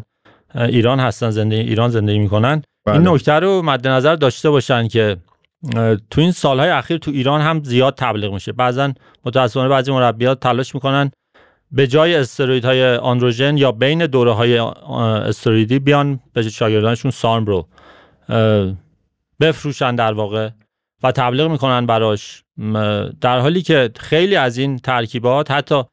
ایران 0.55 0.99
هستن 0.99 1.29
زندگی 1.29 1.59
ایران 1.59 1.89
زندگی 1.89 2.19
می‌کنن 2.19 2.61
بله. 2.85 2.95
این 2.95 3.07
نکته 3.07 3.31
رو 3.31 3.61
مد 3.61 3.87
نظر 3.87 4.15
داشته 4.15 4.49
باشن 4.49 4.87
که 4.87 5.17
تو 6.09 6.21
این 6.21 6.31
سالهای 6.31 6.69
اخیر 6.69 6.97
تو 6.97 7.11
ایران 7.11 7.41
هم 7.41 7.63
زیاد 7.63 7.95
تبلیغ 7.97 8.33
میشه 8.33 8.51
بعضا 8.51 8.93
متاسفانه 9.25 9.69
بعضی 9.69 9.91
مربیات 9.91 10.39
تلاش 10.39 10.75
می‌کنن 10.75 11.11
به 11.71 11.87
جای 11.87 12.15
استروئیدهای 12.15 12.95
آندروژن 12.95 13.57
یا 13.57 13.71
بین 13.71 14.05
دوره 14.05 14.31
های 14.31 14.57
استروئیدی 14.57 15.79
بیان 15.79 16.19
به 16.33 16.49
شاگردانشون 16.49 17.11
سارم 17.11 17.45
رو 17.45 17.67
بفروشن 19.39 19.95
در 19.95 20.13
واقع 20.13 20.49
و 21.03 21.11
تبلیغ 21.11 21.51
می‌کنن 21.51 21.85
براش. 21.85 22.43
در 23.21 23.39
حالی 23.39 23.61
که 23.61 23.89
خیلی 23.99 24.35
از 24.35 24.57
این 24.57 24.77
ترکیبات 24.77 25.51
حتی 25.51 25.83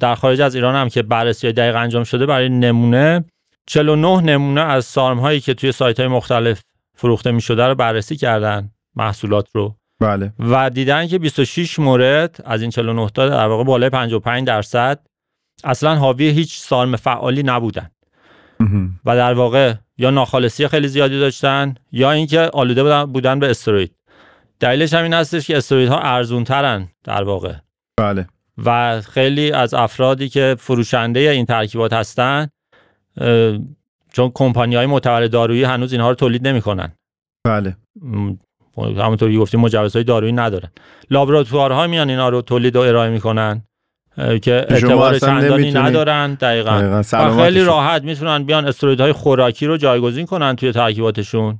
در 0.00 0.14
خارج 0.14 0.40
از 0.40 0.54
ایران 0.54 0.74
هم 0.74 0.88
که 0.88 1.02
بررسی 1.02 1.52
دقیق 1.52 1.76
انجام 1.76 2.04
شده 2.04 2.26
برای 2.26 2.48
نمونه 2.48 3.24
49 3.66 4.20
نمونه 4.20 4.60
از 4.60 4.84
سارم 4.84 5.18
هایی 5.18 5.40
که 5.40 5.54
توی 5.54 5.72
سایت 5.72 6.00
های 6.00 6.08
مختلف 6.08 6.60
فروخته 6.96 7.30
می 7.30 7.40
شده 7.40 7.66
رو 7.66 7.74
بررسی 7.74 8.16
کردن 8.16 8.70
محصولات 8.96 9.48
رو. 9.54 9.74
بله. 10.00 10.32
و 10.38 10.70
دیدن 10.70 11.06
که 11.06 11.18
26 11.18 11.78
مورد 11.78 12.40
از 12.44 12.62
این 12.62 12.70
49 12.70 13.10
تا 13.10 13.28
در 13.28 13.46
واقع 13.46 13.64
بالای 13.64 13.90
55 13.90 14.46
درصد 14.46 15.06
اصلا 15.64 15.96
حاوی 15.96 16.28
هیچ 16.28 16.58
سارم 16.58 16.96
فعالی 16.96 17.42
نبودن. 17.42 17.90
و 19.04 19.16
در 19.16 19.34
واقع 19.34 19.74
یا 19.98 20.10
ناخالصی 20.10 20.68
خیلی 20.68 20.88
زیادی 20.88 21.18
داشتن 21.18 21.74
یا 21.92 22.12
اینکه 22.12 22.40
آلوده 22.40 22.82
بودن, 22.82 23.04
بودن 23.04 23.38
به 23.38 23.50
استروید. 23.50 23.94
دلیلش 24.60 24.94
همین 24.94 25.12
هستش 25.14 25.46
که 25.46 25.56
استرویدها 25.56 25.98
ارزون 26.00 26.44
ترن 26.44 26.88
در 27.04 27.22
واقع. 27.22 27.54
بله. 27.96 28.26
و 28.64 29.00
خیلی 29.00 29.52
از 29.52 29.74
افرادی 29.74 30.28
که 30.28 30.56
فروشنده 30.58 31.20
این 31.20 31.46
ترکیبات 31.46 31.92
هستن 31.92 32.48
چون 34.12 34.30
کمپانی 34.34 34.74
های 34.74 34.86
معتبر 34.86 35.26
دارویی 35.26 35.64
هنوز 35.64 35.92
اینها 35.92 36.08
رو 36.08 36.14
تولید 36.14 36.48
نمی‌کنن. 36.48 36.92
بله. 37.44 37.76
همونطور 38.76 39.32
که 39.32 39.38
گفتیم 39.38 39.60
مجوزهای 39.60 40.04
دارویی 40.04 40.32
ندارن 40.32 40.70
لابراتوارها 41.10 41.86
میان 41.86 42.10
اینا 42.10 42.28
رو 42.28 42.42
تولید 42.42 42.76
و 42.76 42.80
ارائه 42.80 43.10
می‌کنن 43.10 43.62
که 44.16 44.66
اعتبار 44.68 45.18
چندانی 45.18 45.72
ندارن 45.72 46.34
دقیقا 46.34 46.70
دقیقاً. 46.70 47.02
و. 47.12 47.42
خیلی 47.42 47.64
راحت 47.64 48.02
می‌تونن 48.02 48.44
بیان 48.44 48.66
استرویدهای 48.66 49.12
خوراکی 49.12 49.66
رو 49.66 49.76
جایگزین 49.76 50.26
کنن 50.26 50.56
توی 50.56 50.72
ترکیباتشون 50.72 51.58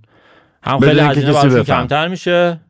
هم 0.63 0.81
خیلی 0.81 1.01
هزینه 1.01 1.33
براشون. 1.33 1.63
کمتر 1.63 2.09
میشه 2.09 2.61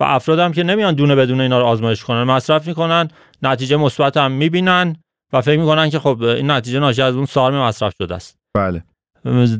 و 0.00 0.04
افراد 0.04 0.38
هم 0.38 0.52
که 0.52 0.62
نمیان 0.62 0.94
دونه 0.94 1.14
بدون 1.14 1.40
اینا 1.40 1.58
رو 1.58 1.64
آزمایش 1.64 2.04
کنن 2.04 2.22
مصرف 2.22 2.66
می‌کنن 2.66 3.08
نتیجه 3.42 3.76
مثبت 3.76 4.16
هم 4.16 4.32
می‌بینن 4.32 4.96
و 5.32 5.40
فکر 5.40 5.60
می‌کنن 5.60 5.90
که 5.90 5.98
خب 5.98 6.22
این 6.22 6.50
نتیجه 6.50 6.78
ناشی 6.78 7.02
از 7.02 7.14
اون 7.14 7.26
سارم 7.26 7.62
مصرف 7.62 7.94
شده 7.98 8.14
است 8.14 8.38
بله 8.54 8.82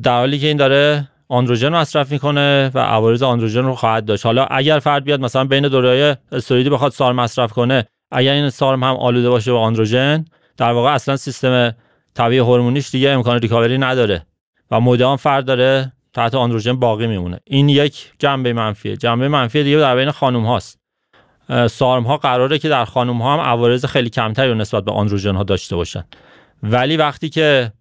در 0.03 0.19
حالی 0.19 0.39
که 0.39 0.47
این 0.47 0.57
داره 0.57 1.09
آندروژن 1.29 1.69
مصرف 1.69 2.13
می‌کنه 2.13 2.71
و 2.75 2.79
عوارض 2.79 3.23
آندروژن 3.23 3.65
رو 3.65 3.75
خواهد 3.75 4.05
داشت. 4.05 4.27
حالا 4.27 4.45
اگر 4.45 4.79
فرد 4.79 5.05
بیاد 5.05 5.21
مثلا 5.21 5.45
بین 5.45 5.69
دوره‌های 5.69 6.17
استروئیدی 6.33 6.71
بخواد 6.71 6.93
سارم 6.93 7.17
مصرف 7.17 7.53
کنه 7.53 7.87
اگر 8.11 8.33
این 8.33 8.51
سارم 8.51 8.85
هم 8.85 8.97
آلوده 8.97 9.31
باشه 9.31 9.53
با 9.53 9.61
آندروژن 9.61 10.25
در 10.57 10.73
واقع 10.73 10.91
اصلا 10.91 11.17
سیستم 11.17 11.75
طبیعی 12.15 12.41
هورمونیش 12.41 12.91
دیگه 12.91 13.11
امکان 13.11 13.39
ریکاوری 13.39 13.79
نداره 13.79 14.27
و 14.71 14.81
مدام 14.81 15.17
فرد 15.17 15.45
داره 15.45 15.93
تحت 16.13 16.35
آندروژن 16.35 16.73
باقی 16.73 17.07
میمونه. 17.07 17.41
این 17.45 17.69
یک 17.69 18.13
جنبه 18.19 18.53
منفیه. 18.53 18.97
جنبه 18.97 19.29
منفی 19.29 19.63
دیگه 19.63 19.79
در 19.79 19.97
بین 19.97 20.11
خانم 20.11 20.47
هاست. 20.47 20.79
سارم 21.71 22.03
ها 22.03 22.17
قراره 22.17 22.59
که 22.59 22.69
در 22.69 22.85
خانم 22.85 23.23
ها 23.23 23.35
هم 23.35 23.41
عوارض 23.41 23.85
خیلی 23.85 24.11
کمتری 24.11 24.49
رو 24.49 24.55
نسبت 24.55 24.85
به 24.85 24.93
آندروژن 24.93 25.35
ها 25.35 25.43
داشته 25.43 25.77
باشن. 25.77 26.05
ولی 26.63 26.97
وقتی 26.97 27.29
که 27.29 27.73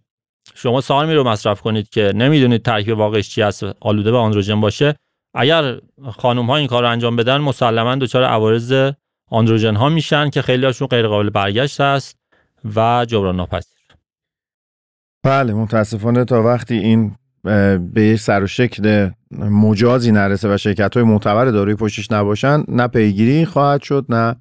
شما 0.56 0.82
سارمی 0.82 1.14
رو 1.14 1.24
مصرف 1.24 1.62
کنید 1.62 1.90
که 1.90 2.12
نمی‌دونید 2.16 2.62
ترکیب 2.62 2.98
واقعش 2.98 3.30
چی 3.30 3.42
هست 3.42 3.64
آلوده 3.82 4.12
به 4.12 4.18
آندروژن 4.18 4.62
باشه. 4.62 4.96
اگر 5.36 5.80
خانم 6.12 6.46
ها 6.46 6.58
این 6.58 6.68
کار 6.68 6.84
رو 6.84 6.90
انجام 6.90 7.16
بدن 7.16 7.38
مسلما 7.38 7.96
دچار 7.96 8.24
عوارض 8.24 8.92
آندروژن 9.32 9.76
ها 9.76 9.90
میشن 9.90 10.30
که 10.30 10.42
خیلی 10.42 10.66
هاشون 10.66 10.88
غیر 10.88 11.08
قابل 11.08 11.30
برگشت 11.30 11.82
هست 11.82 12.18
و 12.76 13.06
جبران 13.10 13.36
ناپذیر. 13.36 13.74
بله 15.24 15.54
متاسفانه 15.54 16.26
تا 16.26 16.44
وقتی 16.44 16.78
این 16.78 17.16
به 17.94 18.18
سر 18.20 18.44
و 18.44 18.48
شکل 18.48 19.10
مجازی 19.32 20.12
نرسه 20.12 20.54
و 20.54 20.58
شرکت 20.58 20.98
های 20.98 21.06
معتبر 21.06 21.46
داروی 21.46 21.76
پشتش 21.76 22.12
نباشن 22.12 22.64
نه 22.68 22.88
پیگیری 22.88 23.46
خواهد 23.46 23.82
شد 23.82 24.06
نه 24.10 24.36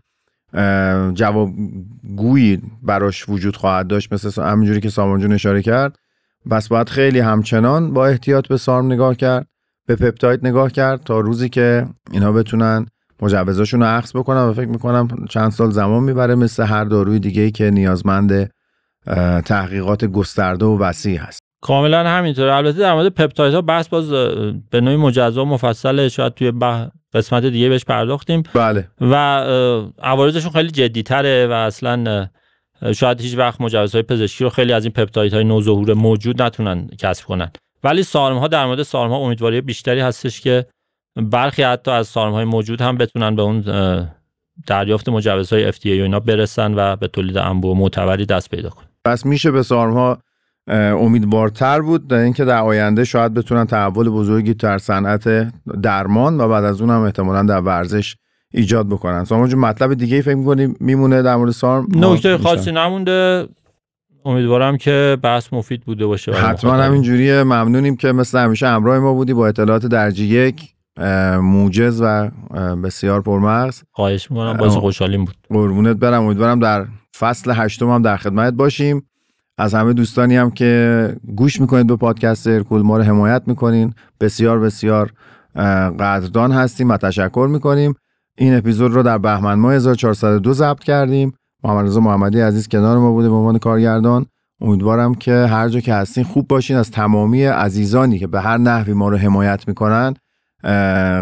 جوابگویی 1.15 2.62
براش 2.83 3.29
وجود 3.29 3.57
خواهد 3.57 3.87
داشت 3.87 4.12
مثل 4.12 4.43
همینجوری 4.43 4.81
که 4.81 4.91
سامان 4.91 5.21
جون 5.21 5.33
اشاره 5.33 5.62
کرد. 5.62 5.99
بس 6.51 6.69
باید 6.69 6.88
خیلی 6.88 7.19
همچنان 7.19 7.93
با 7.93 8.07
احتیاط 8.07 8.49
به 8.49 8.57
سارم 8.57 8.87
نگاه 8.87 9.15
کرد 9.15 9.47
به 9.87 9.97
پپتاید 9.97 10.47
نگاه 10.47 10.73
کرد 10.73 11.03
تا 11.03 11.21
روزی 11.21 11.49
که 11.49 11.87
اینا 12.11 12.33
بتونن 12.33 12.87
مجوزاشون 13.23 13.81
رو 13.81 13.87
عکس 13.87 14.17
بکنن. 14.17 14.41
و 14.41 14.53
فکر 14.53 14.69
می‌کنم 14.69 15.09
چند 15.31 15.51
سال 15.51 15.71
زمان 15.71 16.05
می‌بره 16.05 16.35
مثل 16.35 16.62
هر 16.62 16.85
داروی 16.85 17.19
دیگه 17.19 17.51
که 17.51 17.71
نیازمند 17.71 18.51
تحقیقات 19.45 20.05
گسترده 20.05 20.65
و 20.65 20.79
وسیع 20.79 21.19
هست. 21.19 21.43
کاملا 21.62 22.09
همینطوره. 22.09 22.55
البته 22.55 22.79
در 22.79 22.94
مورد 22.94 23.09
پپتاید 23.09 23.55
ها 23.55 23.62
بحث 23.62 23.88
باز 23.88 24.11
به 24.70 24.81
نوعی 24.81 24.96
مجزا 24.96 25.44
و 25.44 25.48
مفصل 25.48 26.09
شاید 26.09 26.35
توی 26.35 26.53
قسمت 27.14 27.44
دیگه 27.44 27.68
بهش 27.68 27.85
پرداختیم. 27.85 28.42
بله. 28.55 28.88
و 29.01 29.14
عوارضشون 30.03 30.53
خیلی 30.53 30.70
جدی 30.70 31.03
تره 31.03 31.46
و 31.46 31.53
اصلا 31.53 32.29
شاید 32.94 33.20
هیچ 33.20 33.37
وقت 33.38 33.61
مجوزهای 33.61 34.03
پزشکی 34.03 34.44
رو 34.44 34.51
خیلی 34.51 34.72
از 34.72 34.85
این 34.85 34.92
پپتاید 34.92 35.35
های 35.35 35.44
نوظهور 35.44 35.94
موجود 35.94 36.42
نتونن 36.42 36.88
کسب 36.98 37.25
کنن. 37.25 37.51
ولی 37.85 38.03
سارم 38.03 38.38
ها 38.38 38.48
در 38.48 38.66
مورد 38.66 38.83
سارم 38.83 39.11
ها 39.11 39.16
امیدواری 39.16 39.61
بیشتری 39.61 40.01
هستش 40.01 40.40
که 40.40 40.66
برخی 41.16 41.62
حتی 41.62 41.90
از 41.90 42.07
سارم 42.07 42.33
های 42.33 42.44
موجود 42.44 42.81
هم 42.81 42.98
بتونن 42.98 43.37
به 43.37 43.42
اون 43.42 43.61
دریافت 44.66 45.09
مجوزهای 45.09 45.72
FDA 45.72 45.87
و 45.87 45.88
اینا 45.88 46.20
برسن 46.20 46.75
و 46.75 46.96
به 46.96 47.09
تولید 47.09 47.38
انبوه 47.38 47.79
معتبری 47.79 48.27
دست 48.27 48.51
پیدا 48.51 48.70
کنن. 48.70 48.87
پس 49.05 49.27
میشه 49.27 49.51
به 49.51 49.62
سارم 49.62 49.92
ها 49.92 50.18
امیدوارتر 50.68 51.81
بود. 51.81 52.09
در 52.09 52.16
اینکه 52.16 52.44
در 52.44 52.61
آینده 52.61 53.05
شاید 53.05 53.35
بتونن 53.35 53.66
تحول 53.66 54.09
بزرگی 54.09 54.55
در 54.55 54.79
صنعت 54.79 55.53
درمان 55.83 56.40
و 56.40 56.48
بعد 56.48 56.64
از 56.64 56.81
اون 56.81 56.90
هم 56.90 57.01
احتمالا 57.01 57.42
در 57.42 57.61
ورزش 57.61 58.16
ایجاد 58.55 58.88
بکنن. 58.88 59.25
سامان 59.25 59.48
جون 59.48 59.61
مطلب 59.61 59.94
دیگه 59.94 60.16
ای 60.16 60.22
فکر 60.22 60.35
می‌کنی 60.35 60.75
میمونه 60.81 61.22
در 61.22 61.37
مورد 61.37 61.51
سارم؟ 61.51 61.87
نکته 61.96 62.38
خاصی 62.38 62.72
نمونده. 62.72 63.48
امیدوارم 64.25 64.77
که 64.77 65.18
بحث 65.22 65.53
مفید 65.53 65.81
بوده 65.85 66.07
باشه. 66.07 66.33
حتما 66.33 66.72
همین 66.72 67.03
جوریه 67.03 67.42
ممنونیم 67.42 67.96
که 67.96 68.12
مثل 68.12 68.38
همیشه 68.38 68.66
همراه 68.66 68.98
ما 68.98 69.14
بودی 69.14 69.35
با 69.35 69.46
اطلاعات 69.46 69.87
درجه 69.87 70.25
یک 70.25 70.62
موجز 71.40 72.01
و 72.05 72.31
بسیار 72.85 73.22
پرمغز. 73.22 73.83
خواهش 73.90 74.31
می‌کنم 74.31 74.57
باز 74.57 74.77
خوشحالیم 74.77 75.25
بود. 75.25 75.35
قربونت 75.48 75.96
برم. 75.96 76.22
امیدوارم 76.22 76.61
در 76.61 76.87
فصل 77.18 77.53
هشتم 77.57 77.90
هم 77.90 78.03
در 78.03 78.16
خدمت 78.16 78.53
باشیم. 78.53 79.03
از 79.59 79.75
همه 79.75 79.93
دوستانی 79.93 80.37
هم 80.37 80.51
که 80.51 81.17
گوش 81.37 81.61
می‌کنید 81.61 81.87
به 81.87 81.97
پادکست 81.97 82.47
هرکول 82.47 82.83
ما 82.83 82.97
رو 82.97 83.03
حمایت 83.03 83.43
می‌کنین. 83.47 83.95
بسیار 84.21 84.61
بسیار 84.61 85.12
قدردان 85.99 86.53
هستیم 86.53 86.91
و 86.91 86.97
تشکر 86.97 87.49
می‌کنیم. 87.51 87.95
این 88.38 88.57
اپیزود 88.57 88.93
رو 88.93 89.03
در 89.03 89.19
بهمن 89.19 89.55
ماه 89.55 89.75
1402 89.75 90.53
ضبط 90.53 90.79
کردیم. 90.79 91.35
محمد 91.65 91.87
رضا 91.87 92.01
محمدی 92.01 92.41
عزیز 92.41 92.69
کنار 92.69 92.99
ما 92.99 93.12
بوده 93.12 93.29
به 93.29 93.35
عنوان 93.35 93.59
کارگردان. 93.59 94.27
امیدوارم 94.61 95.15
که 95.15 95.33
هر 95.33 95.69
جا 95.69 95.81
که 95.81 95.95
هستین 95.95 96.25
خوب 96.25 96.49
باشین. 96.49 96.77
از 96.77 96.91
تمامی 96.91 97.45
عزیزانی 97.45 98.19
که 98.19 98.27
به 98.27 98.41
هر 98.41 98.59
نحوی 98.59 98.93
ما 98.93 99.09
رو 99.09 99.17
حمایت 99.17 99.69
می‌کنن 99.69 100.15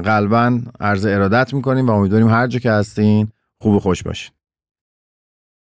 قلبا 0.00 0.60
عرض 0.80 1.06
ارادت 1.06 1.54
می‌کنیم 1.54 1.86
و 1.86 1.90
امیدواریم 1.90 2.28
هر 2.28 2.46
جا 2.46 2.58
که 2.58 2.70
هستین 2.70 3.28
خوب 3.60 3.74
و 3.74 3.78
خوش 3.78 4.02
باشین. 4.02 4.32